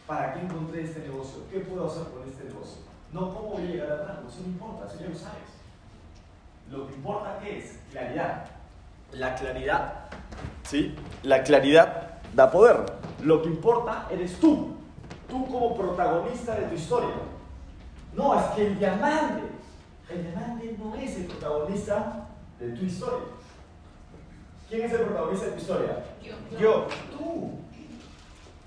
¿Para 0.06 0.34
qué 0.34 0.40
encontré 0.40 0.82
este 0.82 1.00
negocio? 1.00 1.42
¿Qué 1.50 1.60
puedo 1.60 1.86
hacer 1.86 2.04
con 2.12 2.28
este 2.28 2.44
negocio? 2.44 2.82
No 3.12 3.32
cómo 3.32 3.50
voy 3.50 3.62
a 3.62 3.66
llegar 3.66 3.92
al 3.92 4.08
rango, 4.08 4.28
eso 4.28 4.40
no 4.40 4.48
importa, 4.48 4.86
eso 4.86 5.00
ya 5.00 5.08
lo 5.08 5.14
sabes. 5.14 5.48
Lo 6.70 6.86
que 6.86 6.94
importa 6.94 7.40
es 7.46 7.78
claridad. 7.90 8.46
La 9.12 9.34
claridad, 9.36 10.04
¿sí? 10.64 10.94
La 11.22 11.42
claridad 11.42 12.18
da 12.34 12.50
poder. 12.50 12.84
Lo 13.22 13.40
que 13.40 13.48
importa 13.48 14.06
eres 14.10 14.38
tú, 14.38 14.76
tú 15.28 15.46
como 15.46 15.74
protagonista 15.74 16.54
de 16.56 16.66
tu 16.66 16.74
historia. 16.74 17.14
No, 18.14 18.38
es 18.38 18.46
que 18.48 18.66
el 18.66 18.78
diamante, 18.78 19.44
el 20.10 20.22
diamante 20.24 20.76
no 20.78 20.94
es 20.94 21.16
el 21.16 21.26
protagonista 21.26 22.27
de 22.58 22.76
tu 22.76 22.84
historia. 22.84 23.26
¿Quién 24.68 24.82
es 24.82 24.92
el 24.92 25.00
protagonista 25.00 25.46
de 25.46 25.52
tu 25.52 25.58
historia? 25.58 26.04
Yo. 26.22 26.58
Yo. 26.58 26.86
Tú. 27.16 27.58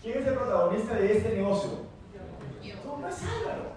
¿Quién 0.02 0.18
es 0.18 0.28
el 0.28 0.34
protagonista 0.34 0.96
de 0.96 1.18
este 1.18 1.36
negocio? 1.36 1.72
Yo. 2.64 2.76
Tú 2.76 2.98
no 2.98 3.08
es 3.08 3.22
Álvaro. 3.22 3.72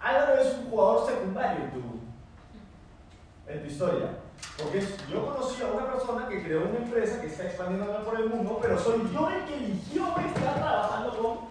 Álvaro 0.00 0.40
es 0.40 0.54
un 0.58 0.70
jugador 0.70 1.06
secundario 1.06 1.64
en 1.64 1.70
tu, 1.70 1.82
en 3.46 3.62
tu 3.62 3.66
historia. 3.66 4.18
Porque 4.56 4.86
yo 5.10 5.26
conocí 5.26 5.62
a 5.62 5.66
una 5.66 5.92
persona 5.92 6.28
que 6.28 6.42
creó 6.42 6.68
una 6.68 6.78
empresa 6.78 7.20
que 7.20 7.28
está 7.28 7.44
expandiendo 7.44 8.04
por 8.04 8.20
el 8.20 8.28
mundo, 8.28 8.58
pero 8.60 8.78
soy 8.78 9.08
yo 9.12 9.30
el 9.30 9.44
que 9.44 9.54
eligió 9.54 10.06
estar 10.18 10.54
trabajando 10.54 11.16
con 11.16 11.48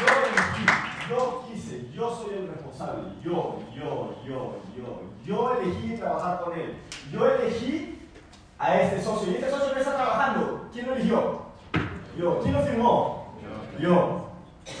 Yo 0.00 0.06
elegí, 0.06 0.66
yo 1.08 1.44
quise, 1.46 1.90
yo 1.92 2.16
soy 2.16 2.34
Yo, 3.22 3.58
yo, 3.74 4.14
yo, 4.24 4.56
yo, 4.76 5.02
yo 5.24 5.60
elegí 5.60 5.96
trabajar 5.96 6.40
con 6.40 6.58
él. 6.58 6.76
Yo 7.12 7.26
elegí 7.26 8.00
a 8.58 8.80
este 8.80 9.02
socio. 9.02 9.32
Y 9.32 9.36
este 9.36 9.50
socio 9.50 9.74
que 9.74 9.80
está 9.80 9.94
trabajando, 9.96 10.68
¿quién 10.72 10.86
lo 10.86 10.94
eligió? 10.94 11.42
Yo. 12.18 12.40
¿Quién 12.40 12.54
lo 12.54 12.62
firmó? 12.62 13.34
Yo. 13.78 14.30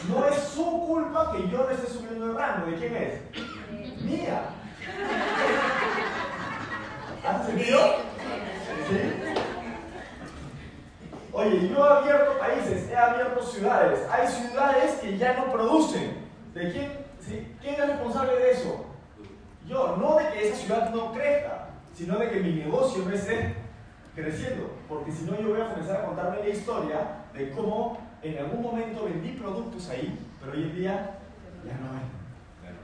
No 0.08 0.26
es 0.26 0.36
su 0.36 0.64
culpa 0.86 1.32
que 1.32 1.48
yo 1.48 1.58
no 1.58 1.70
esté 1.70 1.86
subiendo 1.86 2.26
el 2.26 2.36
rango. 2.36 2.66
¿De 2.66 2.76
quién 2.76 2.96
es? 2.96 4.02
Mía. 4.02 4.42
¿Hace 7.26 7.46
sentido? 7.46 7.80
¿Sí? 8.88 9.40
Oye, 11.32 11.68
yo 11.68 11.86
he 11.86 11.98
abierto 11.98 12.38
países, 12.38 12.90
he 12.90 12.96
abierto 12.96 13.42
ciudades. 13.42 14.00
Hay 14.10 14.26
ciudades 14.26 14.94
que 15.00 15.16
ya 15.16 15.34
no 15.34 15.52
producen. 15.52 16.28
¿De 16.54 16.72
quién, 16.72 16.92
¿Quién 17.26 17.74
es 17.74 17.86
responsable 17.86 18.36
de 18.36 18.50
eso? 18.52 18.86
Yo, 19.66 19.96
no 19.96 20.16
de 20.16 20.28
que 20.30 20.48
esa 20.48 20.56
ciudad 20.56 20.90
no 20.90 21.12
crezca, 21.12 21.68
sino 21.94 22.18
de 22.18 22.30
que 22.30 22.40
mi 22.40 22.54
negocio 22.54 23.04
no 23.04 23.12
esté 23.12 23.54
creciendo. 24.14 24.70
Porque 24.88 25.12
si 25.12 25.24
no, 25.24 25.38
yo 25.40 25.50
voy 25.50 25.60
a 25.60 25.70
comenzar 25.70 25.96
a 26.00 26.06
contarme 26.06 26.40
la 26.40 26.48
historia 26.48 26.98
de 27.34 27.50
cómo 27.50 27.98
en 28.22 28.38
algún 28.38 28.62
momento 28.62 29.04
vendí 29.04 29.32
productos 29.32 29.88
ahí, 29.90 30.18
pero 30.40 30.52
hoy 30.52 30.62
en 30.64 30.74
día 30.74 31.18
ya 31.64 31.72
no 31.78 31.92
hay. 31.96 32.20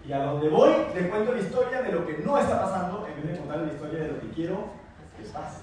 Y 0.07 0.13
a 0.13 0.23
donde 0.23 0.49
voy, 0.49 0.73
le 0.95 1.09
cuento 1.09 1.33
la 1.33 1.41
historia 1.41 1.83
de 1.83 1.93
lo 1.93 2.07
que 2.07 2.19
no 2.19 2.39
está 2.39 2.63
pasando 2.63 3.09
en 3.09 3.23
vez 3.23 3.33
de 3.33 3.39
contarle 3.39 3.67
la 3.67 3.73
historia 3.73 4.01
de 4.01 4.09
lo 4.09 4.21
que 4.21 4.31
quiero 4.31 4.69
que 5.17 5.29
pase. 5.31 5.63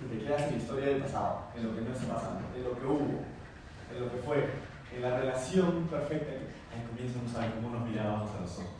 Y 0.00 0.04
te 0.04 0.24
quedas 0.24 0.42
en 0.42 0.50
la 0.50 0.56
historia 0.56 0.86
del 0.86 1.02
pasado, 1.02 1.42
en 1.54 1.66
lo 1.66 1.74
que 1.74 1.80
no 1.82 1.92
está 1.92 2.14
pasando, 2.14 2.40
en 2.56 2.64
lo 2.64 2.78
que 2.78 2.86
hubo, 2.86 3.20
en 3.94 4.00
lo 4.00 4.10
que 4.10 4.16
fue, 4.18 4.46
en 4.94 5.02
la 5.02 5.16
relación 5.18 5.86
perfecta. 5.90 6.32
Al 6.74 6.82
comienzo 6.88 7.18
no 7.24 7.28
saben 7.32 7.52
cómo 7.52 7.70
nos 7.78 7.88
mirábamos 7.88 8.30
a 8.36 8.40
los 8.40 8.58
ojos. 8.58 8.70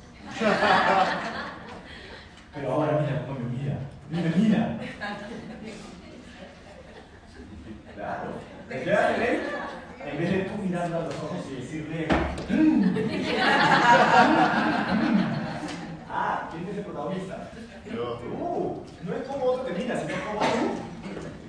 Pero 2.54 2.72
ahora 2.72 2.98
mira 3.00 3.24
cómo 3.26 3.38
me 3.40 3.46
mira. 3.56 3.76
Mira, 4.10 4.30
mira. 4.36 4.78
Claro. 7.94 8.30
Te 8.68 8.82
quedas 8.82 9.16
en 9.16 9.22
él 9.22 9.40
en 10.04 10.18
vez 10.18 10.30
de 10.30 10.38
tú 10.44 10.62
mirando 10.62 10.96
a 10.96 11.00
los 11.00 11.14
ojos 11.14 11.44
y 11.50 11.54
decirle. 11.60 12.08
"Mm". 12.48 12.84
ah, 16.10 16.48
¿quién 16.50 16.68
es 16.68 16.76
el 16.78 16.84
protagonista? 16.84 17.50
Tú. 17.84 18.84
No 19.04 19.14
es 19.14 19.22
como 19.28 19.44
otro 19.44 19.64
te 19.64 19.72
mira, 19.74 20.00
sino 20.00 20.14
como 20.26 20.40
tú 20.40 20.46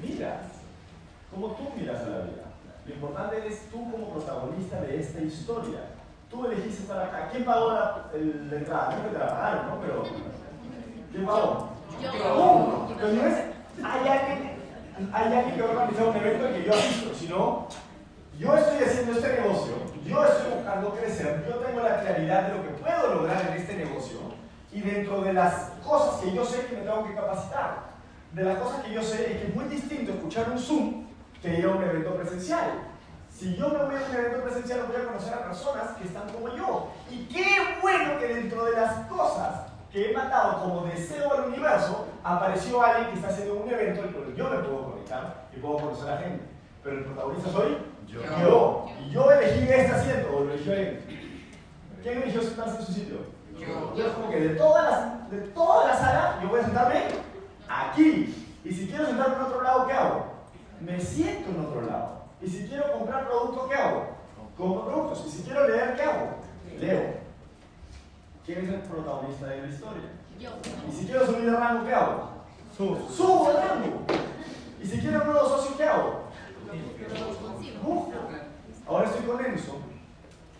te 0.02 0.08
miras. 0.08 0.42
Como 1.32 1.48
tú 1.52 1.64
miras 1.78 2.02
a 2.04 2.10
la 2.10 2.18
vida. 2.26 2.44
Lo 2.92 3.08
importante 3.08 3.38
eres 3.38 3.70
tú 3.72 3.90
como 3.92 4.10
protagonista 4.10 4.82
de 4.82 5.00
esta 5.00 5.22
historia. 5.22 5.80
Tú 6.30 6.46
elegiste 6.46 6.84
estar 6.84 7.00
acá. 7.06 7.30
¿Quién 7.32 7.46
pagó 7.46 7.72
la, 7.72 8.06
el- 8.14 8.50
la 8.50 8.58
entrada? 8.58 8.96
No 8.98 9.04
que 9.04 9.10
te 9.14 9.20
la 9.20 9.28
pagaron, 9.30 9.68
¿no? 9.68 9.82
Pero. 9.82 10.04
¿Quién 11.12 11.26
pagó? 11.26 11.70
Yo. 12.02 12.10
¿Cómo? 12.36 12.94
Pero 12.98 13.14
no 13.14 13.28
es. 13.28 13.36
Hay 13.84 14.08
alguien, 14.08 14.52
hay 15.14 15.34
alguien 15.34 15.56
que 15.56 15.62
va 15.62 15.68
a 15.68 15.72
organizar 15.72 16.08
un 16.08 16.16
evento 16.16 16.48
en 16.48 16.54
que 16.54 16.64
yo 16.66 16.74
asisto, 16.74 17.14
sino. 17.16 17.68
Yo 18.38 18.56
estoy 18.56 18.84
haciendo 18.84 19.12
este 19.14 19.40
negocio, 19.42 19.74
yo 20.04 20.26
estoy 20.26 20.54
buscando 20.56 20.90
crecer, 20.96 21.46
yo 21.48 21.56
tengo 21.58 21.82
la 21.82 22.00
claridad 22.02 22.48
de 22.48 22.56
lo 22.58 22.64
que 22.64 22.70
puedo 22.70 23.14
lograr 23.14 23.46
en 23.50 23.54
este 23.62 23.76
negocio 23.76 24.18
y 24.72 24.82
dentro 24.82 25.22
de 25.22 25.34
las 25.34 25.54
cosas 25.86 26.22
que 26.22 26.34
yo 26.34 26.44
sé 26.44 26.66
que 26.66 26.78
me 26.78 26.82
tengo 26.82 27.06
que 27.06 27.14
capacitar, 27.14 27.92
de 28.34 28.44
las 28.44 28.58
cosas 28.58 28.84
que 28.84 28.94
yo 28.94 29.04
sé 29.04 29.32
es 29.34 29.42
que 29.42 29.48
es 29.50 29.56
muy 29.56 29.66
distinto 29.66 30.14
escuchar 30.14 30.50
un 30.50 30.58
Zoom 30.58 31.06
que 31.42 31.60
ir 31.60 31.66
a 31.66 31.70
un 31.70 31.84
evento 31.84 32.16
presencial. 32.16 32.72
Si 33.30 33.56
yo 33.56 33.70
me 33.70 33.84
voy 33.84 33.96
a 33.96 34.10
un 34.10 34.16
evento 34.16 34.44
presencial, 34.44 34.86
voy 34.88 35.02
a 35.02 35.06
conocer 35.06 35.34
a 35.34 35.46
personas 35.46 35.98
que 35.98 36.04
están 36.08 36.30
como 36.30 36.56
yo. 36.56 36.92
Y 37.10 37.26
qué 37.26 37.46
bueno 37.82 38.20
que 38.20 38.28
dentro 38.28 38.66
de 38.66 38.74
las 38.74 39.08
cosas 39.08 39.72
que 39.92 40.12
he 40.12 40.16
mandado 40.16 40.62
como 40.62 40.86
deseo 40.86 41.34
al 41.34 41.50
universo, 41.50 42.08
apareció 42.24 42.82
alguien 42.82 43.10
que 43.10 43.16
está 43.16 43.30
haciendo 43.30 43.56
un 43.56 43.70
evento 43.70 44.04
en 44.04 44.08
el 44.08 44.14
que 44.14 44.36
yo 44.36 44.50
me 44.50 44.58
puedo 44.60 44.92
conectar 44.92 45.48
y 45.56 45.60
puedo 45.60 45.78
conocer 45.78 46.12
a 46.12 46.18
gente. 46.18 46.44
Pero 46.84 46.98
el 46.98 47.04
protagonista 47.06 47.50
soy 47.52 47.78
Yo. 48.08 48.22
yo. 48.42 48.86
Y 49.00 49.10
yo 49.12 49.32
elegí 49.32 49.70
este 49.70 49.92
asiento, 49.92 50.38
o 50.38 50.44
lo 50.46 50.54
eligió 50.54 50.74
él. 50.74 51.02
¿Quién 52.02 52.22
eligió 52.22 52.42
sentarse 52.42 52.80
en 52.80 52.86
su 52.86 52.94
sitio? 52.94 53.16
Yo. 53.58 53.96
Yo 53.96 54.08
es 54.08 54.14
como 54.14 54.30
que 54.30 54.40
de 54.40 54.56
toda, 54.56 54.82
la, 54.84 55.28
de 55.30 55.48
toda 55.50 55.88
la 55.88 55.96
sala, 55.98 56.40
yo 56.42 56.50
voy 56.50 56.60
a 56.60 56.64
sentarme 56.64 57.04
aquí. 57.68 58.48
Y 58.64 58.72
si 58.72 58.88
quiero 58.88 59.06
sentarme 59.06 59.36
en 59.36 59.42
otro 59.42 59.62
lado, 59.62 59.88
¿qué 59.88 59.94
hago? 59.94 60.31
Me 60.82 61.00
siento 61.00 61.52
en 61.52 61.60
otro 61.60 61.82
lado. 61.82 62.22
Y 62.42 62.48
si 62.48 62.68
quiero 62.68 62.92
comprar 62.92 63.28
productos, 63.28 63.70
¿qué 63.70 63.76
hago? 63.76 64.08
Compro 64.58 64.86
productos. 64.86 65.26
Y 65.28 65.30
si 65.32 65.44
quiero 65.44 65.68
leer, 65.68 65.96
¿qué 65.96 66.02
hago? 66.02 66.30
Leo. 66.80 67.22
¿Quién 68.46 68.66
es 68.66 68.74
el 68.74 68.82
protagonista 68.82 69.46
de 69.46 69.62
la 69.62 69.68
historia? 69.68 70.10
Yo. 70.40 70.50
Y 70.90 70.92
si 70.92 71.06
quiero 71.06 71.26
subir 71.28 71.52
de 71.52 71.56
rango, 71.56 71.86
¿qué 71.86 71.94
hago? 71.94 72.30
Subo. 72.76 73.10
Subo 73.10 73.54
de 73.54 73.62
rango. 73.62 74.06
Y 74.82 74.88
si 74.88 75.00
quiero 75.00 75.22
un 75.22 75.28
nuevo 75.28 75.48
socio, 75.48 75.78
¿qué 75.78 75.84
hago? 75.84 76.22
Busco. 77.84 78.12
Ahora 78.88 79.08
estoy 79.08 79.26
con 79.26 79.46
Enzo. 79.46 79.78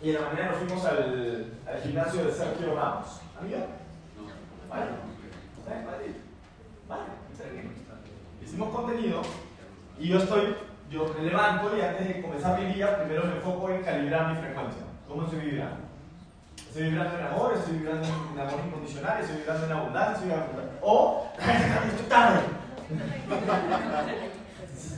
Y 0.00 0.10
en 0.10 0.14
la 0.14 0.28
mañana 0.30 0.50
nos 0.50 0.58
fuimos 0.58 0.84
al, 0.84 1.52
al 1.66 1.80
gimnasio 1.82 2.24
de 2.24 2.32
Sergio 2.32 2.74
Ramos. 2.74 3.20
¿Amigo? 3.40 3.58
Vale. 4.68 4.90
¿Está 5.58 5.78
en 5.78 5.86
Madrid? 5.86 6.14
Vale. 6.88 7.02
está 7.32 7.48
bien. 7.50 7.72
Hicimos 8.42 8.74
contenido 8.74 9.22
y 10.02 10.08
yo 10.08 10.18
estoy, 10.18 10.56
yo 10.90 11.14
me 11.16 11.24
levanto 11.24 11.76
y 11.76 11.80
antes 11.80 12.08
de 12.08 12.22
comenzar 12.22 12.58
mi 12.58 12.74
día, 12.74 12.98
primero 12.98 13.24
me 13.24 13.36
enfoco 13.36 13.70
en 13.70 13.82
calibrar 13.82 14.34
mi 14.34 14.40
frecuencia. 14.40 14.82
¿Cómo 15.06 15.22
estoy 15.22 15.38
vibrando? 15.38 15.76
Estoy 16.56 16.82
vibrando 16.82 17.18
en 17.18 17.26
amor, 17.26 17.54
estoy 17.54 17.74
vibrando 17.78 18.08
en 18.08 18.40
amor 18.40 18.60
incondicional, 18.66 19.20
estoy 19.20 19.36
vibrando 19.36 19.66
en 19.66 19.72
abundancia, 19.72 20.34
estoy 20.34 20.64
en... 20.64 20.70
O, 20.82 21.28
estoy 21.38 22.06
tarde. 22.08 22.40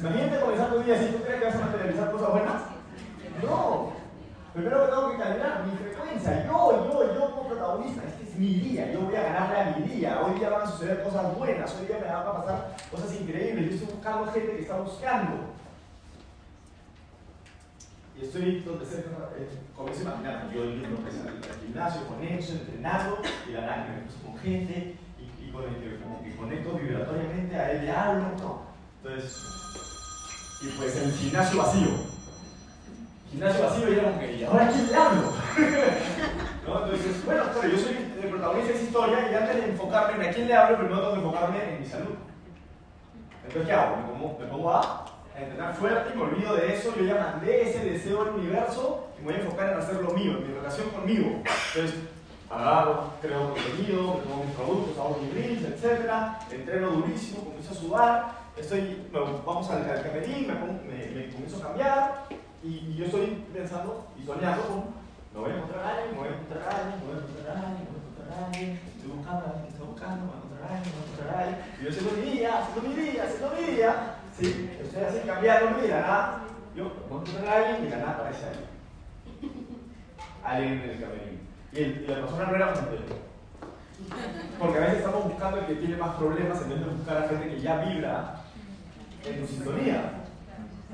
Imagínate 0.01 0.41
comenzar 0.41 0.71
tu 0.71 0.79
día 0.81 0.95
así, 0.95 1.07
¿tú 1.13 1.23
crees 1.23 1.39
que 1.39 1.47
vas 1.49 1.55
a 1.55 1.61
materializar 1.61 2.11
cosas 2.11 2.31
buenas? 2.31 2.63
No. 3.43 3.93
Primero 4.55 4.87
que 4.87 4.91
tengo 4.91 5.11
que 5.11 5.19
calibrar 5.19 5.67
mi 5.67 5.77
frecuencia. 5.77 6.47
Yo, 6.47 6.89
yo, 6.91 7.15
yo 7.15 7.31
como 7.31 7.49
protagonista, 7.49 8.03
este 8.07 8.24
es 8.24 8.24
mi 8.37 8.55
día, 8.55 8.93
yo 8.93 9.03
voy 9.03 9.17
a 9.17 9.23
ganarle 9.23 9.59
a 9.59 9.77
mi 9.77 9.89
día. 9.89 10.21
Hoy 10.23 10.39
día 10.39 10.51
van 10.51 10.63
a 10.63 10.71
suceder 10.71 11.03
cosas 11.03 11.37
buenas, 11.37 11.75
hoy 11.79 11.87
día 11.87 11.99
me 12.01 12.07
van 12.07 12.27
a 12.27 12.33
pasar 12.33 12.77
cosas 12.91 13.15
increíbles. 13.21 13.67
Yo 13.67 13.75
estoy 13.75 13.95
buscando 13.95 14.33
gente 14.33 14.53
que 14.53 14.63
está 14.63 14.77
buscando. 14.79 15.55
Y 18.17 18.25
estoy 18.25 18.61
donde 18.61 18.87
cerca, 18.87 19.11
eh, 19.37 19.49
comienzo 19.77 20.03
a 20.03 20.13
imaginar, 20.13 20.51
yo 20.55 20.65
yendo 20.65 20.99
al, 20.99 21.61
gimnasio 21.61 22.07
con 22.07 22.23
eso, 22.23 22.53
entrenando, 22.53 23.19
y 23.49 23.53
la 23.53 23.61
verdad 23.61 23.87
que 23.87 23.93
me 23.93 24.03
cruzo 24.03 24.19
con 24.25 24.39
gente, 24.39 24.97
y, 25.19 25.51
con 25.51 25.65
el 25.65 25.75
que 25.77 26.01
como 26.01 26.21
conecto 26.37 26.79
vibratoriamente, 26.79 27.57
a 27.57 27.73
él 27.73 27.85
le 27.85 27.91
hablo. 27.91 28.25
Entonces, 29.03 29.65
y 30.63 30.69
pues 30.79 30.97
el 30.97 31.13
gimnasio 31.13 31.59
vacío. 31.59 31.89
Gimnasio 33.31 33.63
vacío 33.65 33.89
y 33.91 33.93
era 33.95 34.05
como 34.05 34.21
que, 34.21 34.37
¿y 34.37 34.45
ahora 34.45 34.71
quién 34.71 34.87
le 34.87 34.97
hablo? 34.97 35.33
Entonces, 36.67 37.25
bueno, 37.27 37.43
pero 37.53 37.69
yo 37.69 37.79
soy 37.79 38.04
el 38.25 38.31
protagonista 38.31 38.73
historia 38.73 39.31
y 39.31 39.35
antes 39.35 39.57
de 39.57 39.71
enfocarme 39.71 40.25
en 40.25 40.31
a 40.31 40.33
quién 40.33 40.49
le 40.49 40.55
hablo, 40.55 40.79
primero 40.79 41.01
tengo 41.01 41.13
que 41.13 41.19
enfocarme 41.19 41.75
en 41.75 41.81
mi 41.81 41.87
salud. 41.87 42.15
Entonces, 43.47 43.67
¿qué 43.67 43.73
hago? 43.73 43.97
Me 43.97 44.03
pongo, 44.05 44.39
me 44.39 44.47
pongo 44.47 44.71
a 44.75 45.07
entrenar 45.39 45.75
fuerte 45.75 46.13
y 46.15 46.17
me 46.17 46.25
olvido 46.25 46.55
de 46.55 46.75
eso, 46.75 46.95
yo 46.97 47.05
ya 47.05 47.33
mandé 47.33 47.69
ese 47.69 47.85
deseo 47.85 48.23
al 48.23 48.31
universo 48.31 49.09
y 49.19 49.21
me 49.21 49.33
voy 49.33 49.35
a 49.35 49.45
enfocar 49.45 49.73
en 49.73 49.79
hacer 49.79 49.97
lo 49.97 50.11
mío, 50.13 50.33
en 50.39 50.49
mi 50.49 50.55
relación 50.55 50.89
conmigo. 50.91 51.43
Entonces, 51.75 51.95
agarro, 52.51 53.11
creo 53.21 53.53
contenido, 53.53 54.15
me 54.15 54.21
pongo 54.21 54.45
mis 54.45 54.55
productos, 54.55 54.99
hago 54.99 55.21
mis 55.23 55.35
reels, 55.35 55.63
etc. 55.65 56.11
Entreno 56.51 56.91
durísimo, 56.91 57.45
comienzo 57.45 57.73
a 57.73 57.75
sudar, 57.75 58.33
estoy, 58.57 59.07
bueno, 59.13 59.43
vamos 59.45 59.69
al, 59.71 59.91
al 59.91 60.03
camerín, 60.03 60.47
me, 60.47 60.55
me, 60.55 61.33
comienzo 61.33 61.59
a 61.59 61.69
cambiar 61.69 62.25
y, 62.63 62.69
y 62.69 62.95
yo 62.97 63.07
estoy 63.07 63.45
pensando 63.53 64.07
y 64.17 64.25
soñando 64.25 64.63
con, 64.63 64.85
me 65.35 65.41
voy 65.41 65.51
a 65.51 65.57
encontrar 65.57 65.85
a 65.85 65.89
alguien, 65.91 66.13
me 66.13 66.19
voy 66.19 66.29
a 66.29 66.33
encontrar 66.33 66.63
a 66.63 66.77
alguien, 66.77 67.01
me 67.01 67.07
voy 67.07 67.15
a 67.15 67.19
encontrar 67.19 67.57
a 67.57 67.61
alguien, 67.61 68.04
encontrar 68.35 68.43
a 68.43 68.47
alguien, 68.47 68.81
estoy 68.97 69.11
buscando 69.13 69.65
estoy 69.69 69.87
buscando, 69.87 70.27
voy 70.27 70.35
a 70.35 70.39
encontrar 70.39 70.65
a 70.65 70.75
alguien, 70.75 70.93
me 70.95 70.99
voy 70.99 71.05
a 71.05 71.13
encontrar 71.15 71.65
y 71.79 71.85
yo 71.85 71.91
haciendo 71.91 72.13
mi 72.13 72.31
día, 72.31 72.59
haciendo 72.59 72.89
mi 72.89 72.95
día, 72.95 73.25
haciendo 73.25 73.51
mi 73.55 73.63
día, 73.75 73.91
sí, 74.39 74.71
estoy 74.83 75.05
así 75.05 75.19
cambiando 75.27 75.71
mi 75.71 75.83
vida, 75.83 76.01
nada, 76.01 76.41
yo 76.77 76.93
voy 77.09 77.23
a 77.25 77.51
a 77.51 77.57
alguien 77.57 77.87
y 77.87 77.91
la 77.91 77.97
nada 77.99 78.11
aparece 78.13 78.47
alguien. 78.47 78.75
Alguien 80.43 80.73
en 80.73 80.91
el 80.91 81.01
camerín. 81.01 81.41
Y, 81.73 82.07
la 82.07 82.21
persona 82.21 82.47
no 82.47 82.57
era 82.57 82.67
Montello. 82.67 83.25
Porque 84.59 84.79
a 84.79 84.81
veces 84.81 84.99
estamos 84.99 85.25
buscando 85.25 85.59
el 85.59 85.67
que 85.67 85.75
tiene 85.77 85.97
más 85.97 86.17
problemas 86.17 86.61
en 86.63 86.69
vez 86.69 86.81
de 86.81 86.87
buscar 86.87 87.17
a 87.17 87.29
gente 87.29 87.49
que 87.49 87.61
ya 87.61 87.77
vibra 87.79 88.35
en 89.25 89.41
tu 89.41 89.47
sintonía. 89.47 90.11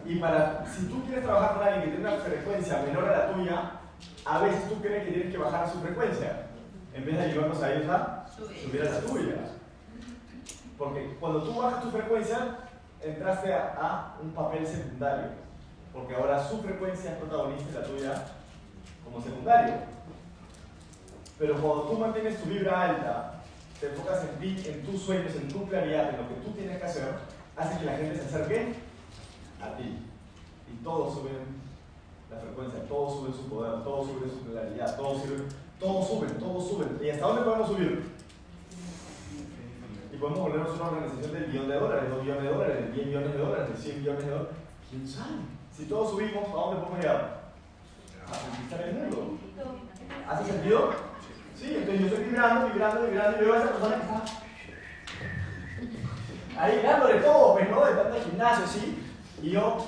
Y 0.07 0.17
para, 0.17 0.65
si 0.67 0.87
tú 0.87 1.03
quieres 1.05 1.25
trabajar 1.25 1.57
con 1.57 1.67
alguien 1.67 1.85
que 1.85 1.97
tiene 1.97 2.09
una 2.09 2.23
frecuencia 2.23 2.83
menor 2.83 3.09
a 3.09 3.19
la 3.19 3.33
tuya, 3.33 3.71
a 4.25 4.39
veces 4.39 4.69
tú 4.69 4.81
crees 4.81 5.05
que 5.05 5.13
tienes 5.13 5.33
que 5.33 5.39
bajar 5.39 5.65
a 5.65 5.71
su 5.71 5.81
frecuencia, 5.81 6.50
en 6.95 7.05
vez 7.05 7.17
de 7.17 7.23
ayudarnos 7.23 7.63
a 7.63 7.73
ellos 7.73 7.89
a 7.89 8.27
subir 8.37 8.83
a 8.83 8.91
la 8.91 9.01
tuya. 9.01 9.37
Porque 10.79 11.17
cuando 11.21 11.43
tú 11.43 11.61
bajas 11.61 11.83
tu 11.83 11.91
frecuencia, 11.91 12.59
entraste 13.03 13.53
a, 13.53 13.75
a 13.81 14.17
un 14.23 14.31
papel 14.31 14.67
secundario. 14.67 15.31
Porque 15.93 16.15
ahora 16.15 16.43
su 16.43 16.63
frecuencia 16.63 17.13
es 17.13 17.19
protagonista 17.19 17.71
y 17.71 17.75
la 17.75 17.83
tuya 17.83 18.25
como 19.05 19.23
secundario. 19.23 19.75
Pero 21.39 21.55
cuando 21.55 21.85
tú 21.85 21.99
mantienes 21.99 22.41
tu 22.43 22.49
vibra 22.49 22.83
alta, 22.83 23.43
te 23.81 23.89
enfocas 23.89 24.25
en 24.25 24.39
ti, 24.39 24.69
en 24.69 24.85
tus 24.85 25.03
sueños, 25.03 25.35
en 25.35 25.49
tu 25.49 25.67
claridad, 25.67 26.11
en 26.11 26.19
lo 26.19 26.29
que 26.29 26.35
tú 26.45 26.51
tienes 26.53 26.79
que 26.79 26.85
hacer, 26.85 27.15
hace 27.57 27.79
que 27.79 27.87
la 27.87 27.97
gente 27.97 28.17
se 28.17 28.27
acerque 28.27 28.75
a 29.63 29.77
ti. 29.77 29.99
Y 30.71 30.85
todos 30.85 31.15
suben 31.15 31.61
la 32.31 32.39
frecuencia, 32.39 32.87
todos 32.87 33.15
suben 33.15 33.33
su 33.33 33.49
poder, 33.49 33.83
todos 33.83 34.07
suben 34.07 34.31
su 34.31 34.53
claridad, 34.53 34.97
todos 34.97 35.23
suben, 35.23 35.47
todos 35.81 36.09
suben, 36.09 36.39
todos 36.39 36.69
suben. 36.69 36.99
¿Y 37.03 37.11
hasta 37.11 37.27
dónde 37.27 37.43
podemos 37.43 37.69
subir? 37.69 38.05
Y 40.13 40.17
podemos 40.17 40.41
volvernos 40.41 40.75
una 40.77 40.89
organización 40.91 41.33
del 41.33 41.45
billón 41.45 41.69
de 41.69 41.75
dólares, 41.77 42.11
dos 42.11 42.23
billones 42.23 42.43
de 42.43 42.49
dólares, 42.51 42.77
de 42.77 42.93
10 42.93 43.07
millones 43.07 43.33
de 43.33 43.39
dólares, 43.39 43.69
de 43.71 43.77
100 43.77 43.99
millones 44.01 44.25
de 44.25 44.31
dólares. 44.31 44.53
¿Quién 44.91 45.09
sabe? 45.09 45.37
Si 45.75 45.85
todos 45.87 46.11
subimos, 46.11 46.49
¿a 46.49 46.53
dónde 46.53 46.81
podemos 46.83 46.99
llegar? 47.01 47.41
A 48.27 48.33
conquistar 48.51 48.83
el 48.83 48.95
mundo. 48.95 49.39
¿Hace 50.29 50.45
sentido? 50.53 50.95
Sí, 51.57 51.75
entonces 51.77 52.01
yo 52.01 52.07
estoy 52.07 52.25
vibrando, 52.25 52.67
vibrando, 52.69 53.07
vibrando, 53.07 53.39
y 53.39 53.45
veo 53.45 53.55
a 53.55 53.59
esa 53.59 53.69
persona 53.69 53.97
que 53.97 54.03
está 54.03 54.23
ahí 56.61 56.83
dándole 56.83 57.21
todo, 57.21 57.55
pues, 57.55 57.71
¿no? 57.71 57.85
De 57.85 57.93
tanto 57.95 58.21
gimnasio, 58.23 58.67
sí. 58.67 58.99
Y 59.43 59.51
yo, 59.51 59.79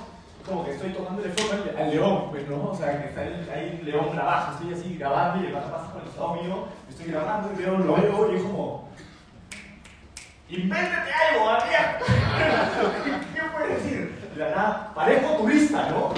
como 0.47 0.65
que 0.65 0.73
estoy 0.73 0.91
tocándole 0.91 1.31
foto 1.31 1.53
al, 1.53 1.77
al 1.77 1.91
león, 1.91 2.29
pues, 2.31 2.49
¿no? 2.49 2.71
O 2.71 2.77
sea, 2.77 3.01
que 3.01 3.09
está 3.09 3.21
ahí, 3.21 3.79
el 3.81 3.87
león 3.87 4.11
grabando, 4.13 4.53
estoy 4.53 4.75
así 4.75 4.97
grabando 4.99 5.43
y 5.43 5.47
el 5.47 5.53
pasa 5.53 5.93
por 5.93 6.03
el 6.03 6.09
lado 6.09 6.35
mío, 6.35 6.69
estoy 6.89 7.07
grabando 7.07 7.53
y 7.53 7.57
veo, 7.57 7.79
lo 7.79 7.95
veo 7.95 8.33
y 8.33 8.37
es 8.37 8.43
como. 8.43 8.93
¡Invéntate 10.49 11.11
algo, 11.13 11.49
Adrián! 11.49 11.97
¿Qué 13.35 13.41
puedes 13.57 13.83
decir? 13.83 14.31
De 14.35 14.41
la 14.41 14.51
nada, 14.51 14.93
parezco 14.95 15.37
turista, 15.37 15.89
¿no? 15.91 16.13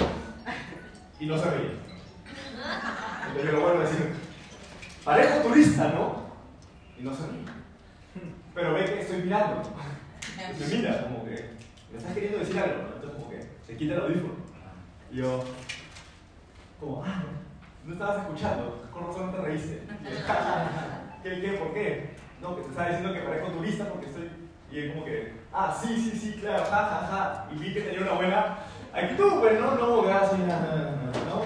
Y 1.19 1.25
no 1.25 1.37
se 1.37 1.51
ríe. 1.51 1.71
Entonces 3.27 3.45
yo 3.45 3.51
lo 3.51 3.61
vuelvo 3.61 3.79
a 3.79 3.83
decir, 3.83 4.13
parezco 5.03 5.47
turista, 5.47 5.87
¿no? 5.89 6.25
Y 6.99 7.03
no 7.03 7.13
se 7.13 7.27
ríe. 7.27 7.45
Pero 8.53 8.73
ve 8.73 8.85
que 8.85 9.01
estoy 9.01 9.21
mirando. 9.21 9.61
Me 10.59 10.75
mira, 10.75 11.03
como 11.03 11.23
que, 11.25 11.55
me 11.91 11.97
estás 11.97 12.13
queriendo 12.13 12.39
decir 12.39 12.59
algo, 12.59 12.83
¿no? 12.83 12.95
Entonces 12.95 13.24
se 13.65 13.77
quita 13.77 13.95
el 13.95 14.01
audífono. 14.01 14.33
Y 15.11 15.17
yo, 15.17 15.43
como, 16.79 17.03
ah, 17.03 17.23
no 17.85 17.93
estabas 17.93 18.23
escuchando, 18.23 18.87
con 18.91 19.07
razón 19.07 19.27
no 19.27 19.31
te 19.33 19.41
reíste. 19.41 19.81
¿Qué, 21.23 21.41
qué, 21.41 21.49
por 21.57 21.73
qué? 21.73 22.15
No, 22.41 22.55
que 22.55 22.63
te 22.63 22.69
estaba 22.69 22.89
diciendo 22.89 23.13
que 23.13 23.21
parezco 23.21 23.47
turista 23.49 23.85
porque 23.85 24.07
estoy... 24.07 24.29
Y 24.71 24.79
él 24.79 24.93
como 24.93 25.05
que, 25.05 25.33
ah, 25.53 25.75
sí, 25.79 25.95
sí, 25.95 26.17
sí, 26.17 26.39
claro, 26.39 26.65
ja, 26.65 26.77
ja, 26.85 27.07
ja. 27.07 27.47
Y 27.51 27.59
vi 27.59 27.73
que 27.73 27.81
tenía 27.81 28.01
una 28.01 28.13
buena 28.13 28.57
actitud, 28.93 29.39
pues, 29.39 29.59
¿no? 29.59 29.75
No, 29.75 30.01
gracias, 30.01 30.39
no, 30.39 30.47
no, 30.47 31.43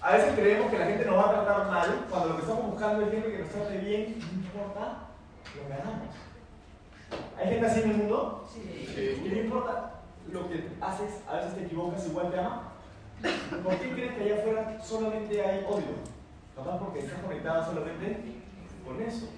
A 0.00 0.12
veces 0.12 0.34
creemos 0.34 0.70
que 0.70 0.78
la 0.78 0.86
gente 0.86 1.04
nos 1.04 1.16
va 1.16 1.30
a 1.30 1.32
tratar 1.32 1.70
mal 1.70 2.06
cuando 2.10 2.28
lo 2.30 2.36
que 2.36 2.42
estamos 2.42 2.66
buscando 2.66 3.02
es 3.04 3.12
gente 3.12 3.30
que 3.30 3.38
nos 3.38 3.50
trate 3.50 3.78
bien, 3.78 4.18
no 4.18 4.32
importa 4.32 4.98
lo 5.56 5.68
que 5.68 5.74
hagamos. 5.74 6.08
¿Hay 7.38 7.48
gente 7.48 7.66
así 7.66 7.80
en 7.80 7.90
el 7.90 7.96
mundo? 7.96 8.48
Sí. 8.52 9.22
¿Y 9.24 9.28
no 9.28 9.40
importa 9.40 9.93
lo 10.32 10.48
que 10.48 10.70
haces? 10.80 11.20
A 11.28 11.36
veces 11.36 11.54
te 11.54 11.64
equivocas, 11.64 12.06
igual 12.06 12.30
te 12.30 12.38
ama. 12.38 12.70
¿Por 13.62 13.78
qué 13.78 13.92
crees 13.92 14.14
que 14.14 14.24
allá 14.24 14.36
afuera 14.40 14.82
solamente 14.82 15.42
hay 15.42 15.66
odio? 15.68 16.14
Capaz 16.54 16.78
porque 16.78 17.00
estás 17.00 17.20
conectado 17.20 17.62
solamente 17.64 18.40
con 18.84 19.02
eso. 19.02 19.28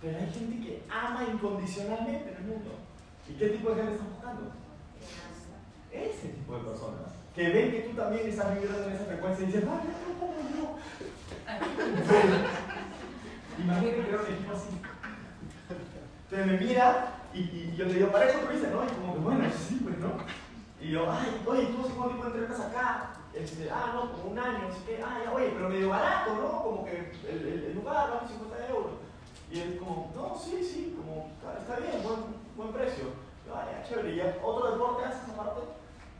Pero 0.00 0.18
hay 0.18 0.32
gente 0.32 0.56
que 0.64 0.82
ama 0.90 1.24
incondicionalmente 1.32 2.30
en 2.30 2.36
el 2.36 2.42
mundo. 2.42 2.70
¿Y 3.28 3.34
qué 3.34 3.50
tipo 3.50 3.70
de 3.70 3.76
gente 3.76 3.92
estás 3.92 4.08
buscando? 4.08 4.50
Ese 5.92 6.28
tipo 6.28 6.56
de 6.56 6.64
personas. 6.64 7.12
Que 7.34 7.50
ven 7.50 7.70
que 7.70 7.80
tú 7.80 7.96
también 7.96 8.28
estás 8.28 8.60
vibrando 8.60 8.88
en 8.88 8.94
esa 8.94 9.04
frecuencia 9.04 9.42
y 9.42 9.46
dicen, 9.46 9.68
¡ay, 9.70 9.88
no, 9.88 9.94
como 10.20 10.34
yo! 10.50 10.76
Imagínate 13.62 14.02
crear 14.02 14.20
un 14.20 14.26
equipo 14.26 14.52
así. 14.52 14.68
Entonces 16.30 16.46
me 16.46 16.56
mira 16.66 17.21
y, 17.34 17.38
y 17.40 17.74
yo 17.76 17.86
le 17.86 17.94
digo, 17.94 18.08
para 18.12 18.28
eso 18.28 18.38
tú 18.40 18.52
dices, 18.52 18.70
¿no? 18.72 18.84
Y 18.84 18.88
como 18.88 19.14
que, 19.14 19.20
bueno, 19.20 19.44
sí, 19.56 19.80
pues, 19.82 19.98
¿no? 19.98 20.12
Y 20.80 20.90
yo, 20.90 21.10
ay, 21.10 21.40
oye, 21.46 21.66
¿tú 21.66 21.80
hace 21.82 21.94
cuánto 21.94 22.14
tiempo 22.16 22.26
entrenas 22.26 22.60
acá? 22.60 23.10
Este, 23.32 23.70
ah, 23.70 23.92
no, 23.94 24.12
como 24.12 24.32
un 24.32 24.38
año, 24.38 24.68
así 24.68 24.80
que, 24.84 25.02
ah, 25.02 25.20
ya, 25.24 25.32
oye, 25.32 25.52
pero 25.54 25.68
medio 25.68 25.88
barato, 25.88 26.34
¿no? 26.34 26.62
Como 26.62 26.84
que 26.84 27.12
el, 27.28 27.46
el, 27.46 27.64
el 27.66 27.74
lugar 27.74 28.10
vale 28.10 28.28
50 28.28 28.68
euros. 28.68 28.92
Y 29.50 29.60
él 29.60 29.78
como, 29.78 30.12
no, 30.14 30.38
sí, 30.38 30.62
sí, 30.62 30.96
como, 30.96 31.30
está, 31.58 31.76
bien, 31.76 32.02
buen, 32.02 32.20
buen 32.56 32.72
precio. 32.72 33.04
Yo, 33.46 33.54
ah, 33.54 33.66
ya, 33.70 33.88
chévere. 33.88 34.16
Ya, 34.16 34.36
otro 34.42 34.72
deporte 34.72 35.04
haces 35.04 35.28
aparte. 35.32 35.60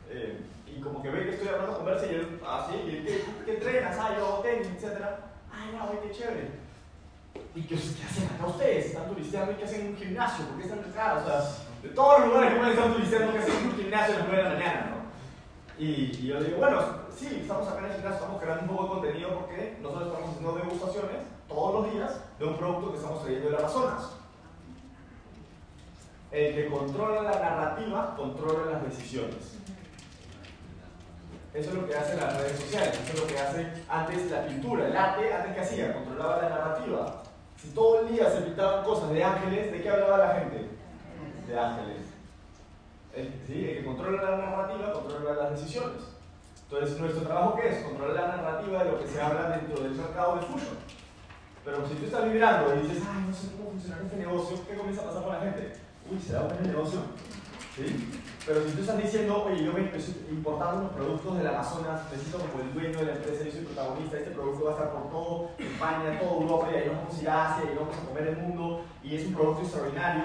Eh, 0.09 0.39
y 0.67 0.81
como 0.81 1.01
que 1.01 1.09
ve 1.09 1.23
que 1.25 1.33
estoy 1.33 1.49
hablando 1.49 1.77
con 1.77 1.85
Versa 1.85 2.05
y 2.07 2.15
él, 2.15 2.39
ah, 2.45 2.67
sí, 2.69 2.77
y 2.85 2.89
él, 2.95 3.05
¿qué, 3.05 3.45
qué 3.45 3.53
entrenas? 3.55 3.97
Ah, 3.99 4.15
yo 4.17 4.39
tenis, 4.41 4.67
etcétera. 4.75 5.19
Ah, 5.51 5.65
ya, 5.71 5.89
oye, 5.89 5.99
qué 6.07 6.11
chévere. 6.11 6.62
¿Y 7.55 7.61
qué, 7.61 7.75
qué 7.75 8.03
hacen 8.03 8.29
acá 8.33 8.47
ustedes? 8.47 8.87
Están 8.87 9.07
turisteando 9.07 9.51
y 9.51 9.55
qué 9.55 9.63
hacen 9.63 9.81
en 9.81 9.87
un 9.87 9.97
gimnasio, 9.97 10.45
¿por 10.45 10.57
qué 10.57 10.63
están 10.63 10.79
acá? 10.79 11.21
O 11.21 11.25
sea, 11.25 11.41
de 11.83 11.89
todos 11.89 12.19
los 12.19 12.29
lugares 12.29 12.53
que 12.53 12.59
pueden 12.59 12.73
estar 12.73 12.93
turisteando, 12.93 13.33
¿qué 13.33 13.39
hacen 13.39 13.57
en 13.57 13.67
un 13.67 13.75
gimnasio 13.75 14.15
a 14.15 14.17
las 14.19 14.27
9 14.27 14.43
de 14.43 14.49
la 14.49 14.55
mañana, 14.55 14.89
no? 14.89 15.83
Y, 15.83 15.85
y 15.85 16.27
yo 16.27 16.39
le 16.39 16.45
digo, 16.45 16.57
bueno, 16.57 16.81
sí, 17.15 17.39
estamos 17.41 17.67
acá 17.67 17.79
en 17.79 17.85
el 17.85 17.91
gimnasio, 17.93 18.17
estamos 18.17 18.41
creando 18.41 18.63
un 18.63 18.69
poco 18.69 18.83
de 18.83 18.89
contenido 18.89 19.39
porque 19.39 19.77
nosotros 19.81 20.07
estamos 20.07 20.29
haciendo 20.29 20.55
degustaciones 20.55 21.17
todos 21.47 21.73
los 21.73 21.93
días 21.93 22.21
de 22.39 22.45
un 22.45 22.57
producto 22.57 22.91
que 22.91 22.97
estamos 22.97 23.23
trayendo 23.23 23.49
del 23.49 23.59
Amazonas. 23.59 24.03
El 26.31 26.55
que 26.55 26.67
controla 26.67 27.21
la 27.21 27.39
narrativa, 27.39 28.15
controla 28.15 28.71
las 28.71 28.83
decisiones. 28.83 29.59
Eso 31.53 31.69
es 31.69 31.75
lo 31.75 31.87
que 31.87 31.95
hacen 31.95 32.19
las 32.19 32.35
redes 32.35 32.59
sociales, 32.59 32.99
eso 33.03 33.13
es 33.13 33.19
lo 33.19 33.27
que 33.27 33.39
hace 33.39 33.67
antes 33.87 34.31
la 34.31 34.47
pintura, 34.47 34.87
el 34.87 34.97
arte, 34.97 35.31
antes 35.31 35.53
que 35.53 35.61
hacía, 35.61 35.93
controlaba 35.93 36.41
la 36.41 36.49
narrativa. 36.49 37.22
Si 37.63 37.69
todo 37.69 38.01
el 38.01 38.09
día 38.09 38.29
se 38.29 38.41
pintaban 38.41 38.83
cosas 38.83 39.11
de 39.11 39.23
ángeles, 39.23 39.71
¿de 39.71 39.81
qué 39.81 39.89
hablaba 39.89 40.17
la 40.17 40.35
gente? 40.35 40.67
De 41.47 41.57
ángeles. 41.57 42.03
El, 43.15 43.33
¿sí? 43.47 43.69
el 43.69 43.77
que 43.77 43.85
controla 43.85 44.21
la 44.21 44.37
narrativa 44.37 44.91
controla 44.91 45.33
las 45.33 45.51
decisiones. 45.51 46.03
Entonces, 46.63 46.99
¿nuestro 46.99 47.21
trabajo 47.21 47.55
qué 47.55 47.69
es? 47.69 47.83
Controlar 47.83 48.15
la 48.15 48.35
narrativa 48.35 48.83
de 48.83 48.91
lo 48.91 48.99
que 48.99 49.07
se 49.07 49.21
habla 49.21 49.49
dentro 49.49 49.81
del 49.81 49.93
mercado 49.93 50.35
de 50.35 50.41
fusion. 50.41 50.77
Pero 51.63 51.87
si 51.87 51.93
tú 51.93 52.05
estás 52.05 52.25
vibrando 52.25 52.75
y 52.75 52.79
dices, 52.81 53.03
ay, 53.09 53.25
no 53.27 53.33
sé 53.33 53.47
cómo 53.55 53.69
funciona 53.71 54.01
este 54.03 54.17
negocio, 54.17 54.59
¿qué 54.67 54.75
comienza 54.75 55.01
a 55.03 55.05
pasar 55.05 55.23
con 55.23 55.33
la 55.33 55.39
gente? 55.39 55.73
Uy, 56.11 56.19
¿se 56.19 56.33
da 56.33 56.47
el 56.59 56.67
negocio? 56.67 56.99
¿Sí? 57.75 57.85
Pero 58.45 58.63
si 58.65 58.71
tú 58.71 58.81
estás 58.81 59.01
diciendo, 59.01 59.45
oye, 59.45 59.63
yo 59.63 59.73
me 59.73 59.85
estoy 59.85 60.03
importando 60.29 60.81
unos 60.81 60.91
productos 60.91 61.37
del 61.37 61.47
Amazonas, 61.47 62.01
necesito 62.11 62.37
como 62.39 62.61
el 62.61 62.73
dueño 62.73 62.99
de 62.99 63.05
la 63.05 63.13
empresa, 63.13 63.45
yo 63.45 63.51
soy 63.51 63.61
protagonista, 63.61 64.17
este 64.17 64.31
producto 64.31 64.65
va 64.65 64.71
a 64.71 64.73
estar 64.73 64.91
por 64.91 65.09
todo 65.09 65.49
España, 65.57 66.19
todo 66.19 66.41
Europa, 66.41 66.67
y 66.71 66.75
ahí 66.75 66.89
vamos 66.89 67.17
a 67.17 67.21
ir 67.21 67.29
a 67.29 67.55
Asia, 67.55 67.71
y 67.71 67.75
vamos 67.75 67.95
a 67.97 68.05
comer 68.05 68.27
el 68.27 68.37
mundo, 68.37 68.81
y 69.01 69.15
es 69.15 69.25
un 69.25 69.33
producto 69.33 69.61
extraordinario, 69.61 70.23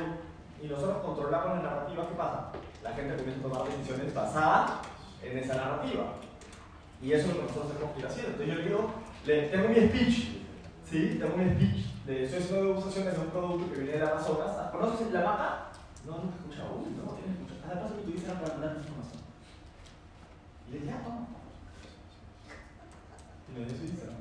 y 0.60 0.66
nosotros 0.66 0.98
controlamos 0.98 1.62
la 1.62 1.70
narrativa, 1.70 2.08
¿qué 2.08 2.14
pasa? 2.16 2.52
La 2.82 2.92
gente 2.92 3.16
comienza 3.16 3.40
a 3.40 3.50
tomar 3.50 3.64
decisiones 3.70 4.12
basadas 4.12 4.70
en 5.22 5.38
esa 5.38 5.54
narrativa. 5.54 6.04
Y 7.00 7.12
eso 7.12 7.28
es 7.28 7.34
lo 7.34 7.40
que 7.40 7.46
nosotros 7.46 7.72
tenemos 7.72 7.94
que 7.94 8.00
ir 8.00 8.06
haciendo. 8.06 8.30
Entonces 8.32 8.56
yo 8.56 8.62
digo, 8.62 8.90
le, 9.24 9.42
tengo 9.48 9.68
mi 9.68 9.76
speech, 9.76 10.42
¿sí? 10.90 11.18
Tengo 11.20 11.36
mi 11.36 11.50
speech 11.54 11.86
de 12.06 12.28
soy 12.28 12.38
haciendo 12.38 12.66
degustaciones 12.66 13.14
de 13.14 13.20
un 13.20 13.26
producto 13.26 13.70
que 13.70 13.80
viene 13.80 13.98
del 13.98 14.08
Amazonas. 14.08 14.70
¿Conoces 14.72 15.12
la 15.12 15.20
marca? 15.20 15.68
No, 16.06 16.12
nunca 16.18 16.34
he 16.34 16.38
escuchado. 16.38 16.82
Uy, 16.82 16.90
no, 16.96 17.18
escuchar. 17.68 17.82
paso 17.82 17.96
que 17.96 18.02
tu 18.02 18.10
Instagram 18.10 18.40
para 18.40 18.54
mandar 18.54 18.76
información. 18.76 19.22
Y 20.68 20.72
le 20.72 20.78
dije, 20.78 20.92
ah, 20.92 21.04
toma. 21.04 21.26
Y 23.48 23.52
me 23.52 23.64
dio 23.64 23.76
su 23.76 23.84
Instagram. 23.84 24.16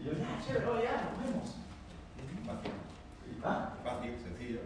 Y 0.00 0.04
yo, 0.04 0.12
ya, 0.12 0.46
chévere, 0.46 0.64
no, 0.64 0.82
ya, 0.82 1.10
nos 1.10 1.24
vemos. 1.24 1.48
Fácil, 2.46 2.72
¿Ah? 3.44 3.72
fácil, 3.84 4.16
sencillo. 4.22 4.60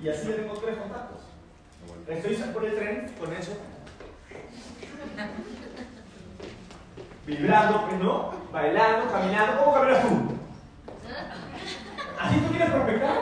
Y 0.00 0.08
así 0.08 0.28
le 0.28 0.34
tengo 0.34 0.54
tres 0.54 0.76
contactos. 0.76 1.22
Estoy 2.08 2.34
por 2.52 2.64
el 2.64 2.74
tren 2.74 3.14
con 3.18 3.32
eso. 3.32 3.52
Vibrando, 7.26 7.86
pues, 7.86 8.00
¿no? 8.00 8.32
Bailando, 8.52 9.12
caminando. 9.12 9.58
¿Cómo 9.58 9.74
caminas 9.74 10.02
tú? 10.02 10.08
¿Así 12.20 12.40
tú 12.40 12.48
quieres 12.48 12.70
prospectar? 12.70 13.18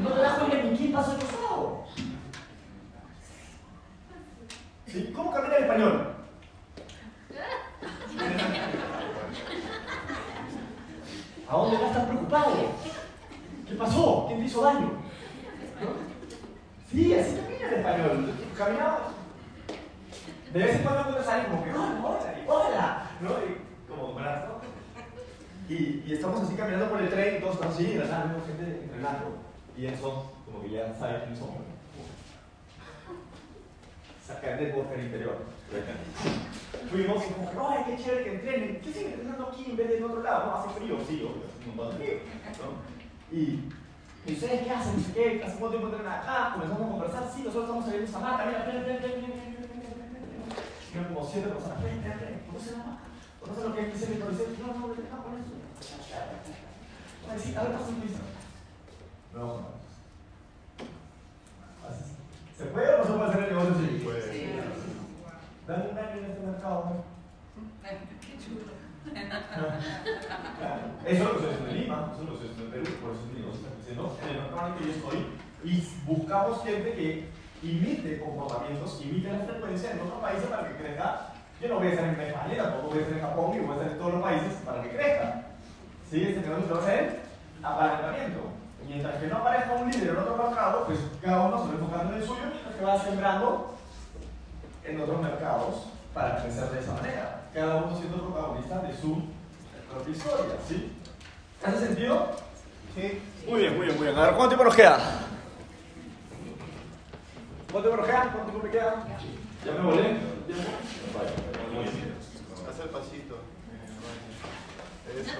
No 0.00 0.10
te 0.10 0.20
das 0.20 0.38
cuenta 0.38 0.62
ni 0.62 0.76
quién 0.76 0.92
pasa 0.92 1.12
al 1.12 1.18
costado. 1.18 1.84
¿Sí? 4.86 5.12
¿Cómo 5.14 5.32
camina 5.32 5.56
el 5.56 5.62
español? 5.64 6.14
¿A 11.48 11.56
dónde 11.56 11.76
vas 11.78 11.92
tan 11.92 12.06
preocupado? 12.08 12.52
¿Qué 13.68 13.74
pasó? 13.74 14.24
¿Quién 14.26 14.40
te 14.40 14.45
hizo 14.56 14.62
daño? 14.62 14.90
Sí, 16.90 17.14
así 17.14 17.36
camina 17.36 17.68
el 17.68 17.74
español. 17.74 18.32
Caminamos. 18.56 19.00
De 20.52 20.58
vez 20.58 20.76
en 20.76 20.82
cuando 20.82 21.08
uno 21.08 21.22
sale 21.22 21.48
como 21.48 21.64
que, 21.64 21.70
¡hola, 21.70 22.00
hola! 22.02 22.44
hola", 22.46 23.10
¿No? 23.20 23.30
Y 23.30 23.88
como 23.88 24.14
brazo. 24.14 24.60
Y, 25.68 26.12
estamos 26.12 26.42
así 26.42 26.54
caminando 26.54 26.88
por 26.88 27.02
el 27.02 27.10
tren 27.10 27.40
todos 27.40 27.54
estamos 27.54 27.74
así, 27.74 27.86
vemos 27.86 28.46
gente 28.46 28.80
entrenando. 28.84 29.38
Y 29.76 29.86
eso, 29.86 30.32
como 30.46 30.62
que 30.62 30.70
ya 30.70 30.94
sabe 30.94 31.24
quién 31.24 31.36
somos. 31.36 31.56
Sacar 34.26 34.58
del 34.58 34.72
bosque 34.72 35.02
interior. 35.02 35.36
Fuimos 36.90 37.24
y 37.24 37.32
como 37.32 37.68
¡ay, 37.68 37.84
qué 37.86 38.02
chévere 38.02 38.24
que 38.24 38.34
entrenen! 38.34 38.80
¿Qué 38.80 38.92
siguen 38.92 39.12
entrenando 39.12 39.48
aquí 39.48 39.66
en 39.68 39.76
vez 39.76 39.88
de 39.88 39.98
en 39.98 40.04
otro 40.04 40.22
lado? 40.22 40.46
No, 40.46 40.54
hace 40.54 40.80
frío, 40.80 40.98
sí, 41.06 41.16
obvio, 41.16 41.44
un 41.68 41.76
montón 41.76 41.98
de 41.98 42.06
frío. 42.06 42.20
¿no? 42.62 43.36
Y, 43.36 43.68
¿Y 44.26 44.32
ustedes 44.32 44.62
qué 44.62 44.70
hacen? 44.70 45.04
¿Qué? 45.14 45.42
¿Hace 45.44 45.56
cuánto 45.58 45.78
tiempo 45.78 45.96
acá? 45.96 46.50
Comenzamos 46.54 46.86
a 46.86 46.90
conversar. 46.90 47.30
Sí, 47.32 47.42
nosotros 47.42 47.64
estamos 47.64 47.84
saliendo 47.84 48.06
esta 48.06 48.18
mata. 48.18 48.44
Mira, 48.46 48.64
como 51.08 51.24
siete 51.24 51.48
personas. 51.48 51.82
Ven, 51.82 52.02
ven, 52.02 52.18
ven. 52.18 52.36
La 53.46 53.52
lo 53.62 53.74
que 53.74 53.80
es 53.82 54.00
se 54.00 54.18
No, 54.18 54.26
no, 54.26 54.32
no, 54.32 54.86
con 54.88 54.98
eso. 54.98 55.54
A. 57.54 57.62
No, 59.36 59.76
¿Se 62.56 62.64
puede 62.64 62.94
o 62.94 62.98
no 62.98 63.04
se 63.04 63.12
puede 63.12 63.28
hacer 63.28 63.42
el 63.42 63.48
negocio? 63.50 63.74
Sí. 63.74 63.82
Sí. 64.32 64.42
En 65.66 65.74
este 66.24 66.40
mercado, 66.46 66.78
¿no? 66.86 67.04
Qué 67.82 68.38
chulo. 68.42 68.72
Eso 71.04 71.24
lo 71.32 71.38
se 71.38 71.48
en 71.50 71.80
Lima, 71.80 72.12
eso 72.14 72.24
lo 72.24 72.38
se 72.38 72.46
en 72.46 72.70
Perú, 72.70 72.90
por 73.00 73.10
eso 73.12 73.20
es 73.28 73.38
negocio 73.38 73.75
creciendo 73.86 74.16
en 74.22 74.28
el 74.28 74.36
el 74.36 74.78
que 74.78 74.84
yo 74.84 74.92
estoy. 74.92 75.26
Y 75.64 75.88
buscamos 76.04 76.62
gente 76.64 76.92
que 76.92 77.28
imite 77.62 78.20
comportamientos, 78.20 79.00
imite 79.02 79.32
la 79.32 79.44
frecuencia 79.44 79.92
en 79.92 80.00
otros 80.00 80.20
países 80.20 80.46
para 80.46 80.68
que 80.68 80.76
crezca. 80.76 81.32
Yo 81.60 81.68
no 81.68 81.76
voy 81.76 81.86
a 81.86 81.90
estar 81.90 82.04
en 82.04 82.20
España, 82.20 82.62
tampoco 82.62 82.88
voy 82.88 82.98
a 82.98 83.02
estar 83.02 83.18
en 83.18 83.24
Japón, 83.24 83.54
y 83.54 83.58
voy 83.60 83.70
a 83.70 83.74
estar 83.74 83.92
en 83.92 83.98
todos 83.98 84.12
los 84.12 84.22
países 84.22 84.52
para 84.64 84.82
que 84.82 84.90
crezca. 84.90 85.42
¿Sí? 86.10 86.22
Este 86.22 86.40
negocio 86.40 86.66
se 86.66 86.72
va 86.72 86.78
a 86.78 86.82
hacer 86.82 87.20
apalancamiento. 87.62 88.40
Mientras 88.86 89.14
que 89.16 89.26
no 89.26 89.36
aparezca 89.38 89.74
un 89.74 89.90
líder 89.90 90.10
en 90.10 90.18
otro 90.18 90.36
mercado, 90.36 90.84
pues 90.86 90.98
cada 91.20 91.42
uno 91.42 91.62
se 91.62 91.68
va 91.68 91.74
enfocando 91.74 92.12
en 92.12 92.20
el 92.20 92.26
suyo, 92.26 92.42
mientras 92.52 92.74
que 92.76 92.84
va 92.84 93.00
sembrando 93.00 93.74
en 94.84 95.00
otros 95.00 95.22
mercados 95.22 95.86
para 96.14 96.42
crecer 96.42 96.70
de 96.70 96.80
esa 96.80 96.92
manera. 96.92 97.42
Cada 97.52 97.76
uno 97.76 97.96
siendo 97.96 98.28
protagonista 98.28 98.78
de 98.80 98.96
su 98.96 99.22
propia 99.90 100.14
historia, 100.14 100.54
¿sí? 100.68 100.92
¿Hace 101.64 101.86
sentido? 101.86 102.45
Sí. 102.96 103.20
Muy 103.48 103.60
bien, 103.60 103.76
muy 103.76 103.86
bien, 103.86 103.96
muy 103.98 104.06
bien. 104.06 104.18
A 104.18 104.22
ver, 104.26 104.30
¿cuánto 104.34 104.48
tiempo 104.48 104.64
nos 104.64 104.74
queda? 104.74 104.98
¿Cuánto 107.70 107.88
tiempo 107.90 107.96
nos 107.98 108.06
queda? 108.06 108.22
¿Cuánto 108.32 108.50
tiempo 108.50 108.66
me 108.66 108.70
queda? 108.70 109.04
¿Ya 109.64 109.72
me 109.72 109.78
volé? 109.80 110.02
¿Ya 110.02 110.56
me 110.56 111.74
volé? 111.74 111.90
Haz 112.70 112.80
el 112.80 112.88
pasito. 112.88 113.38
Eso. 115.16 115.32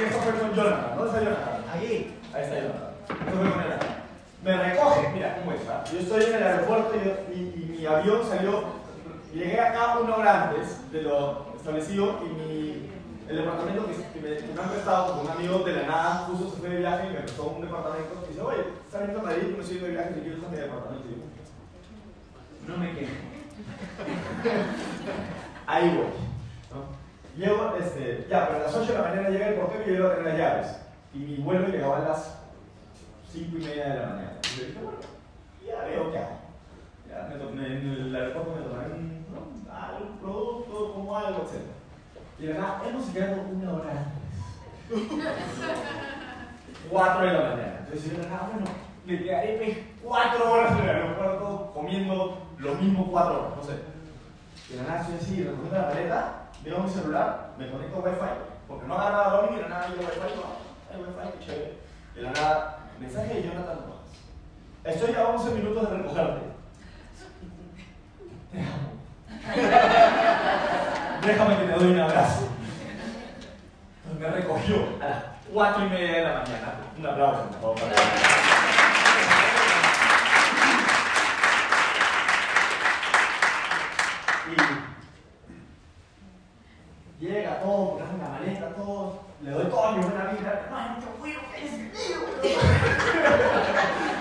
Y 0.00 0.04
eso 0.04 0.18
fue 0.20 0.32
con 0.34 0.54
Jonathan. 0.54 0.96
¿Dónde 0.96 1.10
está 1.10 1.22
Jonathan? 1.24 1.64
Aquí. 1.74 2.14
Ahí 2.34 2.42
está 2.42 2.54
Jonathan. 2.56 2.90
Eso 3.08 3.36
fue 3.40 3.50
con 3.50 3.60
él. 3.60 3.66
Me 4.44 4.56
recoge, 4.56 5.08
mira 5.14 5.36
cómo 5.38 5.52
está. 5.52 5.84
Yo 5.92 5.98
estoy 5.98 6.24
en 6.24 6.34
el 6.34 6.42
aeropuerto 6.42 6.92
y, 6.94 7.34
y- 7.34 7.54
y 7.56 7.65
mi 7.86 7.94
avión 7.94 8.28
salió. 8.28 8.64
Llegué 9.32 9.60
acá 9.60 9.98
una 9.98 10.16
hora 10.16 10.48
antes 10.48 10.90
de 10.90 11.02
lo 11.02 11.46
establecido 11.56 12.18
y 12.24 12.28
mi, 12.34 12.90
el 13.28 13.36
departamento 13.36 13.86
que, 13.86 13.94
que 13.94 14.20
me, 14.20 14.36
que 14.36 14.52
me 14.52 14.60
han 14.60 14.70
prestado 14.70 15.12
con 15.12 15.20
un 15.26 15.30
amigo 15.30 15.60
de 15.60 15.72
la 15.72 15.86
nada, 15.86 16.14
justo 16.26 16.50
se 16.50 16.56
fue 16.56 16.70
de 16.70 16.78
viaje 16.78 17.06
y 17.08 17.12
me 17.12 17.20
prestó 17.20 17.44
un 17.44 17.60
departamento. 17.60 18.24
Y 18.24 18.28
dice, 18.28 18.40
oye, 18.40 18.64
está 18.84 18.98
viniendo 18.98 19.20
a 19.20 19.24
Madrid, 19.24 19.54
no 19.54 19.62
estoy 19.62 19.78
de 19.78 19.90
viaje, 19.90 20.10
te 20.10 20.20
quiero 20.20 20.38
usar 20.38 20.50
mi 20.50 20.56
departamento. 20.56 21.06
Y 21.06 21.10
yo, 21.12 21.18
no 22.72 22.78
me 22.78 22.92
quejo. 22.94 23.12
Ahí 25.66 25.96
voy. 25.96 26.06
¿no? 26.72 26.96
Llego, 27.36 27.76
este, 27.76 28.26
ya, 28.28 28.48
pero 28.48 28.60
a 28.60 28.62
las 28.62 28.74
8 28.74 28.92
de 28.92 28.98
la 28.98 29.08
mañana 29.08 29.28
llega 29.28 29.48
el 29.48 29.56
portero 29.56 29.84
y 29.84 29.88
yo 29.88 29.94
iba 29.94 30.08
a 30.08 30.16
tener 30.16 30.32
las 30.32 30.38
llaves. 30.38 30.66
Y 31.14 31.18
mi 31.18 31.36
vuelo 31.36 31.68
llegaba 31.68 31.98
a 31.98 32.08
las 32.08 32.38
5 33.32 33.58
y 33.58 33.64
media 33.64 33.90
de 33.90 34.00
la 34.00 34.06
mañana. 34.06 34.32
Y 34.42 34.46
yo 34.58 34.66
dije, 34.66 34.80
bueno, 34.82 34.98
ya 35.64 35.84
veo 35.84 36.10
qué 36.10 36.18
hago. 36.18 36.45
Me 37.54 37.66
en 37.66 37.88
el 37.88 38.14
aeropuerto, 38.14 38.54
me 38.54 38.62
tomaré 38.62 38.92
un, 38.92 39.26
¿no? 39.32 39.72
algún 39.72 40.18
producto, 40.18 40.92
como 40.94 41.16
algo, 41.16 41.42
etc. 41.42 41.62
Y 42.38 42.46
de 42.46 42.54
nada, 42.54 42.82
hemos 42.86 43.12
llegado 43.12 43.42
una 43.42 43.72
hora 43.72 43.90
antes. 43.90 44.16
4 46.90 47.26
de 47.26 47.32
la 47.32 47.40
mañana. 47.40 47.76
Entonces 47.80 48.12
yo 48.12 48.18
de 48.18 48.28
nada, 48.28 48.50
bueno, 48.52 48.66
me 49.06 49.18
quedaré 49.18 49.56
pues, 49.56 49.78
4 50.02 50.52
horas 50.52 50.72
en 50.72 50.84
el 50.84 50.90
aeropuerto 50.90 51.70
comiendo 51.74 52.38
lo 52.58 52.74
mismo 52.74 53.10
4 53.10 53.32
horas, 53.32 53.56
no 53.56 53.62
sé. 53.62 53.72
Y 54.68 54.72
de 54.76 54.82
la 54.82 54.88
nada 54.88 55.00
estoy 55.00 55.16
así, 55.16 55.44
recogiendo 55.44 55.78
la 55.78 55.86
maleta, 55.86 56.42
veo 56.64 56.78
mi 56.80 56.90
celular, 56.90 57.50
me 57.58 57.70
conecto 57.70 57.96
a 57.96 58.00
Wi-Fi, 58.00 58.32
porque 58.68 58.86
no 58.86 58.94
agarraba 58.94 59.40
roaming 59.40 59.54
y 59.54 59.56
de 59.56 59.62
la 59.62 59.68
nada 59.68 59.88
yo 59.88 60.00
Wi-Fi, 60.00 60.36
no, 60.36 60.44
hay 60.90 61.02
Wi-Fi, 61.02 61.38
qué 61.38 61.46
chévere. 61.46 61.78
Y 62.14 62.16
de 62.16 62.22
la 62.22 62.32
nada, 62.32 62.78
mensaje 63.00 63.34
de 63.34 63.42
Jonathan 63.42 63.78
Rojas. 63.86 64.06
Estoy 64.84 65.14
a 65.14 65.28
11 65.28 65.54
minutos 65.54 65.90
de 65.90 65.96
recogerte. 65.96 66.45
Te 68.56 68.62
amo. 68.62 68.88
Déjame 71.26 71.56
que 71.58 71.64
te 71.64 71.72
doy 71.72 71.90
un 71.92 72.00
abrazo. 72.00 72.48
Me 74.18 74.28
recogió 74.28 74.76
a 75.02 75.08
las 75.08 75.22
4 75.52 75.86
y 75.86 75.88
media 75.90 76.12
de 76.12 76.22
la 76.22 76.32
mañana. 76.38 76.74
Un 76.98 77.06
aplauso, 77.06 77.42
por 77.60 77.78
favor. 77.78 77.92
Y 87.20 87.24
Llega 87.24 87.60
todo, 87.60 87.90
porque 87.90 88.04
hace 88.04 88.14
una 88.14 88.28
maleta, 88.28 88.68
todo. 88.74 89.20
Le 89.42 89.50
doy 89.50 89.64
todo 89.66 89.92
mi 89.92 90.02
buena 90.04 90.24
vida. 90.32 90.68
Ay, 90.74 90.90
mucho 90.96 91.08
cuido, 91.18 91.40
que 91.54 91.64
es 91.64 91.72
mío. 91.72 92.18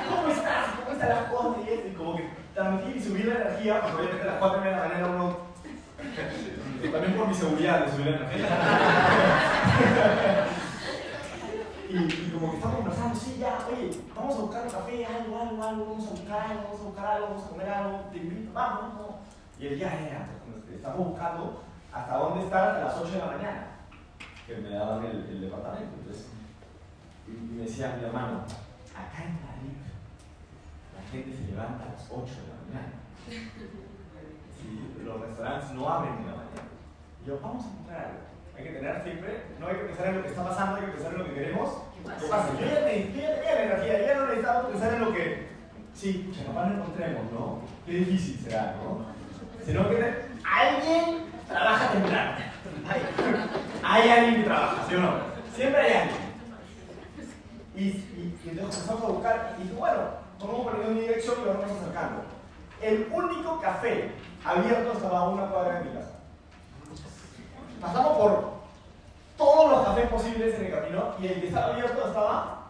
¿Cómo 0.09 0.27
estás? 0.29 0.65
¿Cómo 0.79 0.91
están 0.93 1.09
las 1.09 1.23
cosas? 1.29 1.57
Y 1.67 1.73
eso, 1.73 1.87
y 1.87 1.91
como 1.93 2.15
que 2.15 2.29
transmitir 2.53 2.95
y 2.95 3.03
subir 3.03 3.25
la 3.25 3.54
energía, 3.65 3.81
porque 3.81 3.97
obviamente 3.97 4.23
a 4.23 4.31
las 4.31 4.39
4 4.39 4.61
de 4.61 4.71
la 4.71 4.77
mañana 4.77 5.07
uno. 5.07 5.37
También 6.91 7.13
por 7.15 7.27
mi 7.27 7.33
seguridad 7.33 7.85
de 7.85 7.91
subir 7.91 8.07
la 8.07 8.17
energía. 8.17 8.47
Y, 11.89 11.97
y 11.97 12.31
como 12.33 12.51
que 12.51 12.57
estamos 12.57 12.77
conversando, 12.77 13.15
sí, 13.15 13.37
ya, 13.39 13.59
oye, 13.69 13.91
vamos 14.15 14.35
a 14.35 14.41
buscar 14.41 14.63
un 14.63 14.69
café, 14.69 15.05
algo, 15.05 15.39
algo, 15.39 15.63
algo, 15.63 15.85
vamos 15.85 16.07
a 16.07 16.11
buscar 16.11 16.41
algo, 16.41 16.63
vamos 16.63 16.81
a 16.81 16.83
buscar 16.83 17.05
algo, 17.05 17.27
vamos 17.27 17.45
a 17.45 17.49
comer 17.49 17.69
algo, 17.69 17.99
te 18.11 18.17
invito, 18.17 18.53
vamos, 18.53 18.81
vamos. 18.95 19.15
Y 19.59 19.67
él 19.67 19.79
ya, 19.79 19.89
ya, 19.89 20.27
estamos 20.73 21.07
buscando 21.09 21.63
hasta 21.93 22.17
dónde 22.17 22.43
estar 22.43 22.75
a 22.75 22.83
las 22.85 22.97
8 22.97 23.11
de 23.11 23.17
la 23.19 23.25
mañana, 23.25 23.67
que 24.45 24.57
me 24.57 24.69
daban 24.69 25.05
el, 25.05 25.25
el 25.29 25.41
departamento. 25.41 25.95
Entonces, 25.99 26.27
y 27.27 27.31
me 27.31 27.63
decía 27.63 27.95
mi 27.97 28.05
hermano, 28.05 28.43
acá 28.93 29.23
en 29.23 29.39
Madrid, 29.45 29.84
la 31.05 31.11
gente 31.11 31.37
se 31.37 31.51
levanta 31.51 31.83
a 31.83 31.93
las 31.93 32.07
8 32.09 32.25
de 32.25 32.47
la 32.49 32.57
mañana. 32.65 32.93
Y 34.65 35.03
los 35.03 35.21
restaurantes 35.21 35.71
no 35.73 35.87
abren 35.87 36.13
en 36.13 36.25
la 36.25 36.31
mañana. 36.41 36.65
Y 37.21 37.27
yo, 37.27 37.39
vamos 37.39 37.65
a 37.65 37.69
encontrar 37.69 37.99
algo. 38.05 38.19
Hay 38.57 38.63
que 38.63 38.69
tener 38.71 39.03
siempre, 39.03 39.43
no 39.59 39.67
hay 39.67 39.75
que 39.75 39.83
pensar 39.83 40.07
en 40.07 40.15
lo 40.15 40.23
que 40.23 40.29
está 40.29 40.43
pasando, 40.43 40.75
hay 40.75 40.85
que 40.85 40.91
pensar 40.93 41.11
en 41.13 41.19
lo 41.19 41.25
que 41.25 41.33
queremos. 41.33 41.69
¿Qué 42.03 42.27
pasa? 42.27 42.53
Yo 42.53 42.65
ya, 42.65 42.85
tenía 42.85 43.55
la 43.55 43.63
energía, 43.63 44.07
ya 44.07 44.15
no 44.15 44.25
necesitamos 44.25 44.65
pensar 44.71 44.93
en 44.93 45.01
lo 45.01 45.13
que, 45.13 45.47
sí, 45.93 46.25
pucha, 46.25 46.45
capaz 46.45 46.65
no 46.67 46.73
encontremos, 46.75 47.31
¿no? 47.31 47.61
Qué 47.85 47.91
difícil 47.91 48.39
será, 48.39 48.75
¿no? 48.81 49.05
Sino 49.63 49.89
que 49.89 50.15
alguien 50.43 51.25
trabaja 51.47 51.91
temprano. 51.91 52.37
Hay, 52.89 53.01
hay 53.83 54.09
alguien 54.09 54.35
que 54.37 54.43
trabaja, 54.49 54.85
¿sí 54.89 54.95
o 54.95 54.99
no? 54.99 55.13
Siempre 55.53 55.81
hay 55.81 55.93
alguien. 55.93 56.25
Y, 57.75 57.81
y, 57.83 58.39
y 58.43 58.49
entonces 58.49 58.81
empezamos 58.81 59.03
a 59.03 59.13
buscar, 59.13 59.55
y 59.59 59.63
dije, 59.63 59.75
bueno, 59.75 60.24
tomamos 60.45 60.65
por 60.65 60.87
mi 60.87 61.01
dirección 61.01 61.35
y 61.41 61.45
lo 61.45 61.53
vamos 61.53 61.71
acercando. 61.71 62.23
El 62.81 63.07
único 63.11 63.59
café 63.59 64.11
abierto 64.43 64.93
estaba 64.93 65.19
a 65.19 65.29
una 65.29 65.47
cuadra 65.47 65.79
de 65.79 65.85
mi 65.85 65.95
casa. 65.95 66.11
Pasamos 67.81 68.17
por 68.17 68.55
todos 69.37 69.71
los 69.71 69.85
cafés 69.85 70.09
posibles 70.09 70.55
en 70.55 70.65
el 70.65 70.71
camino 70.71 71.13
y 71.19 71.27
el 71.27 71.41
que 71.41 71.47
estaba 71.47 71.73
abierto 71.73 72.07
estaba 72.07 72.61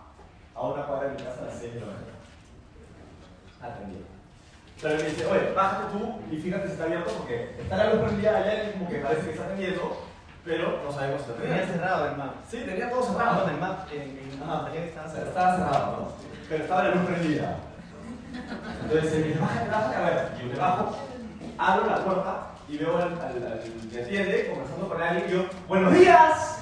a 0.56 0.62
una 0.62 0.86
cuadra 0.86 1.10
de 1.10 1.16
mi 1.16 1.24
casa 1.24 1.42
a 1.42 1.46
las 1.46 1.60
6 1.60 1.74
de 1.74 1.80
la 1.80 1.86
mañana. 1.86 2.06
Atendido. 3.62 4.06
Pero 4.82 4.98
me 4.98 5.04
dice, 5.04 5.26
oye, 5.26 5.54
bájate 5.54 5.98
tú 5.98 6.20
y 6.32 6.38
fíjate 6.38 6.68
si 6.68 6.74
está 6.74 6.84
abierto 6.86 7.12
porque 7.18 7.56
está 7.60 7.78
la 7.78 7.94
luz 7.94 8.04
prendida 8.04 8.38
allá 8.38 8.64
y 8.64 8.72
como 8.74 8.90
que 8.90 9.00
parece 9.00 9.26
que 9.26 9.32
está 9.32 9.46
atendiendo, 9.46 9.98
pero 10.46 10.82
no 10.86 10.92
sabemos 10.92 11.22
si 11.26 11.32
Tenía 11.42 11.66
cerrado 11.66 12.06
el 12.10 12.18
map. 12.18 12.34
Sí, 12.50 12.58
tenía 12.66 12.90
todo 12.90 13.02
Ah, 13.04 13.08
cerrado. 13.12 13.36
bueno, 13.36 13.52
el 13.52 13.60
map 13.60 13.92
en, 13.92 14.02
en 14.02 14.40
salía 14.40 14.82
que 14.82 14.88
estaba 14.90 15.10
cerrado. 15.10 15.28
Estaba 15.30 15.56
cerrado, 15.58 15.92
¿no? 16.00 16.08
Pero 16.50 16.64
estaba 16.64 16.84
la 16.84 16.90
luz 16.96 17.06
prendida. 17.06 17.56
Entonces 18.84 19.14
él 19.14 19.20
me 19.22 19.28
dice, 19.28 19.40
bájate, 19.40 19.70
bájate, 19.70 19.96
a 19.96 20.02
ver. 20.02 20.32
Yo 20.40 20.46
me 20.48 20.56
bajo, 20.56 20.96
abro 21.58 21.86
la 21.90 22.04
puerta 22.04 22.48
y 22.68 22.78
veo 22.78 22.98
al, 22.98 23.04
al, 23.04 23.62
que 23.92 24.02
atiende 24.04 24.50
conversando 24.50 24.90
con 24.90 25.02
alguien 25.02 25.26
y 25.30 25.34
yo, 25.34 25.46
¡Buenos 25.68 25.94
días! 25.94 26.60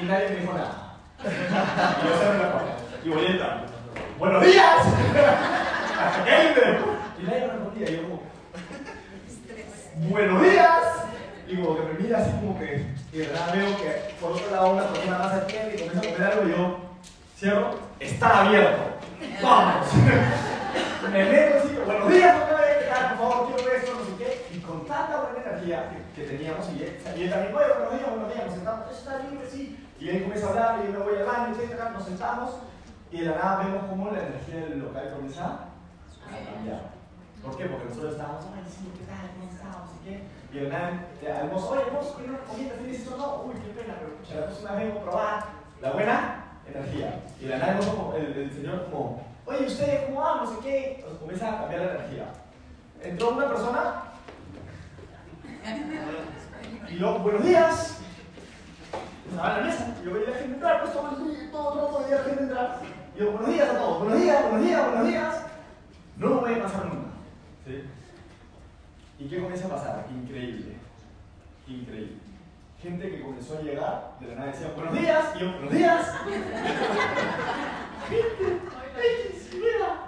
Y 0.00 0.04
nadie 0.04 0.28
me 0.30 0.36
dijo 0.36 0.52
nada. 0.52 0.96
Y 1.22 2.08
yo 2.08 2.16
cerré 2.18 2.38
la 2.38 2.52
puerta. 2.52 2.72
Y 3.04 3.08
voy 3.08 3.26
entrando. 3.26 3.64
¡Buenos 4.18 4.44
días! 4.44 4.86
Hasta 6.00 6.24
que. 6.24 6.32
Y 7.20 7.24
nadie 7.24 7.40
me 7.40 7.46
respondía. 7.52 7.90
Y 7.90 7.96
yo 7.96 8.02
como, 8.02 8.22
¡Buenos 10.10 10.42
días! 10.42 11.01
Y 11.52 11.56
como 11.56 11.76
que 11.76 11.82
me 11.82 11.98
mira 12.00 12.18
así 12.18 12.30
como 12.40 12.58
que, 12.58 12.86
y 13.12 13.18
de 13.18 13.26
verdad 13.26 13.52
veo 13.52 13.76
que 13.76 14.14
por 14.18 14.32
otro 14.32 14.50
lado 14.50 14.72
una 14.72 14.88
persona 14.88 15.18
más 15.18 15.32
atiende 15.34 15.74
y 15.74 15.78
comienza 15.80 15.98
a 15.98 16.12
comer 16.12 16.32
algo 16.32 16.48
y 16.48 16.50
yo 16.50 16.78
cierro, 17.36 17.70
está 18.00 18.40
abierto. 18.40 18.82
¡Vamos! 19.42 19.86
me 21.12 21.24
meto 21.26 21.58
así, 21.58 21.76
buenos 21.84 22.10
días. 22.10 22.36
Por 23.18 23.30
favor, 23.30 23.54
quiero 23.54 23.72
esto, 23.72 23.92
no 23.92 24.04
sé 24.04 24.12
qué. 24.16 24.56
Y 24.56 24.60
con 24.60 24.86
tanta 24.86 25.20
buena 25.20 25.50
energía 25.50 25.90
que, 26.16 26.22
teníamos, 26.24 26.66
y 26.72 26.82
él, 26.84 26.98
también, 27.04 27.32
oye, 27.34 27.52
buenos 27.52 27.92
días, 27.92 28.10
buenos 28.10 28.32
días, 28.32 28.46
nos 28.46 28.54
sentamos, 28.54 28.90
está 28.90 29.18
libre, 29.18 29.50
sí. 29.50 29.86
Y 30.00 30.08
él 30.08 30.22
comienza 30.22 30.46
a 30.46 30.50
hablar, 30.50 30.80
y 30.80 30.86
yo 30.86 30.98
me 30.98 31.04
voy 31.04 31.16
al 31.18 31.26
baño, 31.26 31.54
etcétera, 31.54 31.90
nos 31.90 32.04
sentamos, 32.06 32.50
y 33.10 33.20
de 33.20 33.26
la 33.26 33.36
nada 33.36 33.58
vemos 33.58 33.84
cómo 33.90 34.10
la 34.10 34.24
energía 34.24 34.56
del 34.56 34.78
local 34.78 35.12
comienza 35.12 35.44
a 35.44 36.50
cambiar. 36.50 36.92
¿Por 37.44 37.56
qué? 37.58 37.66
Porque 37.66 37.88
nosotros 37.90 38.12
estábamos, 38.12 38.44
ay, 38.56 38.64
sí, 38.64 38.88
¿qué 38.96 39.04
tal? 39.04 39.28
¿Cómo 39.36 39.52
estamos? 39.52 39.90
Qué. 40.02 40.21
Y 40.52 40.68
nada, 40.68 41.06
eh, 41.22 41.32
almorzó, 41.32 41.70
oye, 41.70 41.82
a 41.82 42.12
comer 42.12 42.30
una 42.30 42.38
comida, 42.40 42.74
¿tienes 42.74 43.00
eso? 43.00 43.16
No, 43.16 43.44
uy, 43.44 43.54
qué 43.54 43.80
pena, 43.80 43.96
pero 43.98 44.16
pucha, 44.16 44.34
la 44.34 44.46
próxima 44.46 44.72
vez 44.72 44.92
voy 44.92 44.98
a 44.98 45.04
probar 45.04 45.44
la 45.80 45.90
buena 45.92 46.44
energía. 46.66 47.20
Y 47.40 47.86
como, 47.86 48.14
el, 48.14 48.36
el 48.36 48.50
señor 48.52 48.84
como, 48.90 49.22
oye, 49.46 49.66
¿ustedes 49.66 50.04
cómo 50.06 50.20
van? 50.20 50.44
No 50.44 50.46
sé 50.50 50.56
qué. 50.62 51.04
Comienza 51.18 51.48
a 51.48 51.58
cambiar 51.60 51.80
la 51.82 51.94
energía. 51.94 52.24
Entró 53.02 53.30
una 53.30 53.48
persona 53.48 54.02
y 56.88 56.98
yo, 56.98 57.18
buenos 57.20 57.44
días. 57.44 57.98
Estaba 59.30 59.58
en 59.58 59.60
la 59.60 59.70
mesa. 59.70 59.96
Y 60.02 60.04
yo 60.04 60.12
veía 60.12 60.28
a 60.28 60.30
la 60.30 60.36
gente 60.36 60.54
entrar, 60.54 60.80
pues 60.80 60.92
todo 60.92 61.10
el 61.10 61.50
todo, 61.50 61.98
a 61.98 62.10
la 62.10 62.24
gente 62.24 62.42
entrar. 62.42 62.80
Y 63.14 63.18
yo, 63.18 63.32
buenos 63.32 63.50
días 63.50 63.70
a 63.70 63.78
todos, 63.78 63.98
buenos 64.00 64.20
días, 64.20 64.42
buenos 64.42 64.66
días, 64.66 64.86
buenos 64.86 65.08
días. 65.08 65.42
No 66.16 66.28
me 66.28 66.34
voy 66.34 66.54
a 66.54 66.62
pasar 66.62 66.84
nunca. 66.86 67.10
¿Sí? 67.66 67.84
¿Y 69.22 69.28
qué 69.28 69.40
comienza 69.40 69.66
a 69.66 69.70
pasar? 69.70 70.06
Increíble. 70.10 70.76
Increíble. 71.68 72.16
Gente 72.82 73.08
que 73.08 73.22
comenzó 73.22 73.58
a 73.58 73.62
llegar, 73.62 74.14
de 74.18 74.26
la 74.26 74.34
nada 74.34 74.50
decía, 74.50 74.72
buenos 74.74 74.94
días, 74.94 75.24
y 75.36 75.38
yo, 75.38 75.52
buenos 75.52 75.72
días. 75.72 76.12
Gente, 78.08 78.62
mira. 79.54 80.02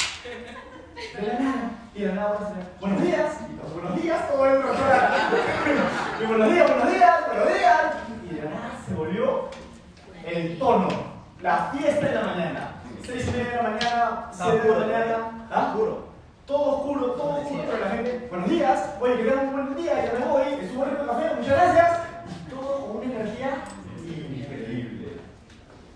De 1.14 1.26
la 1.28 1.38
nada. 1.38 1.70
Y 1.94 2.00
de 2.00 2.08
la 2.08 2.14
nada 2.14 2.38
señora, 2.38 2.66
buenos 2.80 3.02
días. 3.02 3.38
Y 3.48 3.54
todos, 3.54 3.72
buenos 3.74 4.02
días, 4.02 4.28
todo 4.28 4.46
el. 4.46 4.58
Y 6.20 6.26
buenos 6.26 6.52
días, 6.52 6.70
buenos 6.70 6.92
días, 6.92 7.26
buenos 7.28 7.48
días. 7.54 7.80
Y 8.24 8.34
de 8.34 8.42
la 8.42 8.50
nada 8.50 8.70
se 8.84 8.94
volvió 8.94 9.48
el 10.26 10.58
tono, 10.58 10.88
la 11.40 11.70
fiesta 11.72 12.06
de 12.06 12.14
la 12.16 12.22
mañana. 12.22 12.70
Seis 13.06 13.28
y 13.28 13.30
media 13.30 13.50
de 13.50 13.56
la 13.56 13.62
mañana, 13.62 14.28
siete 14.32 14.68
de 14.68 14.70
la 14.70 14.78
mañana. 14.86 15.46
¿Ah? 15.52 15.66
Oscuro. 15.68 16.13
Todo 16.46 16.76
oscuro, 16.78 17.12
todo 17.12 17.40
oscuro, 17.40 17.62
pero 17.66 17.78
la 17.78 17.90
gente, 17.90 18.26
buenos 18.28 18.50
días, 18.50 18.90
oye, 19.00 19.16
que 19.16 19.22
tengan 19.24 19.46
un 19.48 19.52
buen 19.54 19.76
día, 19.76 20.04
ya 20.12 20.18
me 20.18 20.26
voy, 20.26 20.44
subo 20.70 20.84
rico 20.84 21.06
café, 21.06 21.34
muchas 21.36 21.46
gracias. 21.56 22.00
Y 22.46 22.50
todo 22.50 22.86
con 22.86 22.96
una 22.98 23.06
energía 23.14 23.64
increíble. 24.06 25.08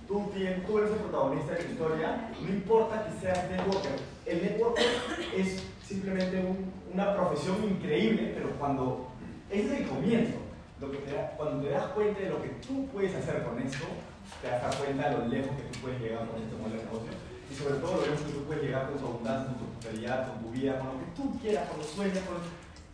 Tú, 0.06 0.30
tienes, 0.34 0.66
tú 0.66 0.78
eres 0.78 0.90
el 0.92 0.96
protagonista 0.96 1.52
de 1.52 1.62
la 1.64 1.70
historia, 1.70 2.30
no 2.40 2.48
importa 2.48 3.04
que 3.06 3.20
seas 3.20 3.50
networker. 3.50 3.92
El 4.24 4.42
networker 4.42 4.86
es 5.36 5.62
simplemente 5.86 6.38
un- 6.40 6.72
una 6.94 7.14
profesión 7.14 7.62
increíble, 7.64 8.32
pero 8.34 8.50
cuando 8.58 9.08
es 9.50 9.70
el 9.70 9.86
comienzo, 9.86 10.38
lo 10.80 10.90
que 10.90 10.98
te 10.98 11.12
da- 11.14 11.32
cuando 11.36 11.62
te 11.66 11.70
das 11.74 11.84
cuenta 11.88 12.20
de 12.20 12.30
lo 12.30 12.42
que 12.42 12.48
tú 12.66 12.86
puedes 12.86 13.14
hacer 13.14 13.42
con 13.42 13.58
esto, 13.60 13.84
te 14.40 14.48
das 14.48 14.76
cuenta 14.76 15.10
de 15.10 15.18
lo 15.18 15.26
lejos 15.26 15.50
que 15.56 15.62
tú 15.64 15.78
puedes 15.80 16.00
llegar 16.00 16.26
con 16.26 16.40
este 16.42 16.56
modelo 16.56 16.76
de 16.78 16.84
negocio 16.84 17.12
y 17.50 17.54
sobre 17.54 17.74
todo 17.76 18.02
lejos 18.02 18.20
que 18.20 18.32
tú 18.32 18.44
puedes 18.44 18.62
llegar 18.62 18.90
con 18.90 18.98
tu 18.98 19.06
abundancia, 19.06 19.46
con 19.46 19.58
tu 19.58 19.64
prosperidad, 19.72 20.28
con 20.28 20.38
tu 20.44 20.50
vida, 20.50 20.78
con 20.78 20.86
lo 20.88 20.92
que 20.98 21.06
tú 21.16 21.40
quieras, 21.40 21.68
con 21.68 21.78
los 21.78 21.88
sueños, 21.88 22.18
con... 22.18 22.36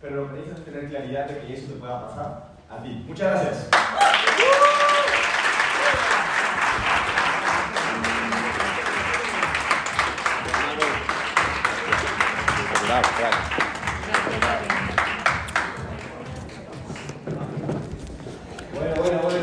pero 0.01 0.17
lo 0.17 0.29
que 0.29 0.33
necesitas 0.35 0.59
es 0.61 0.65
tener 0.65 0.89
claridad 0.89 1.29
de 1.29 1.41
que 1.41 1.55
eso 1.55 1.73
te 1.73 1.79
pueda 1.79 2.09
pasar 2.09 2.55
a 2.71 2.83
ti. 2.83 3.05
Muchas 3.07 3.31
gracias. 3.31 3.69
Bravo, 12.87 13.09
bravo. 13.19 13.64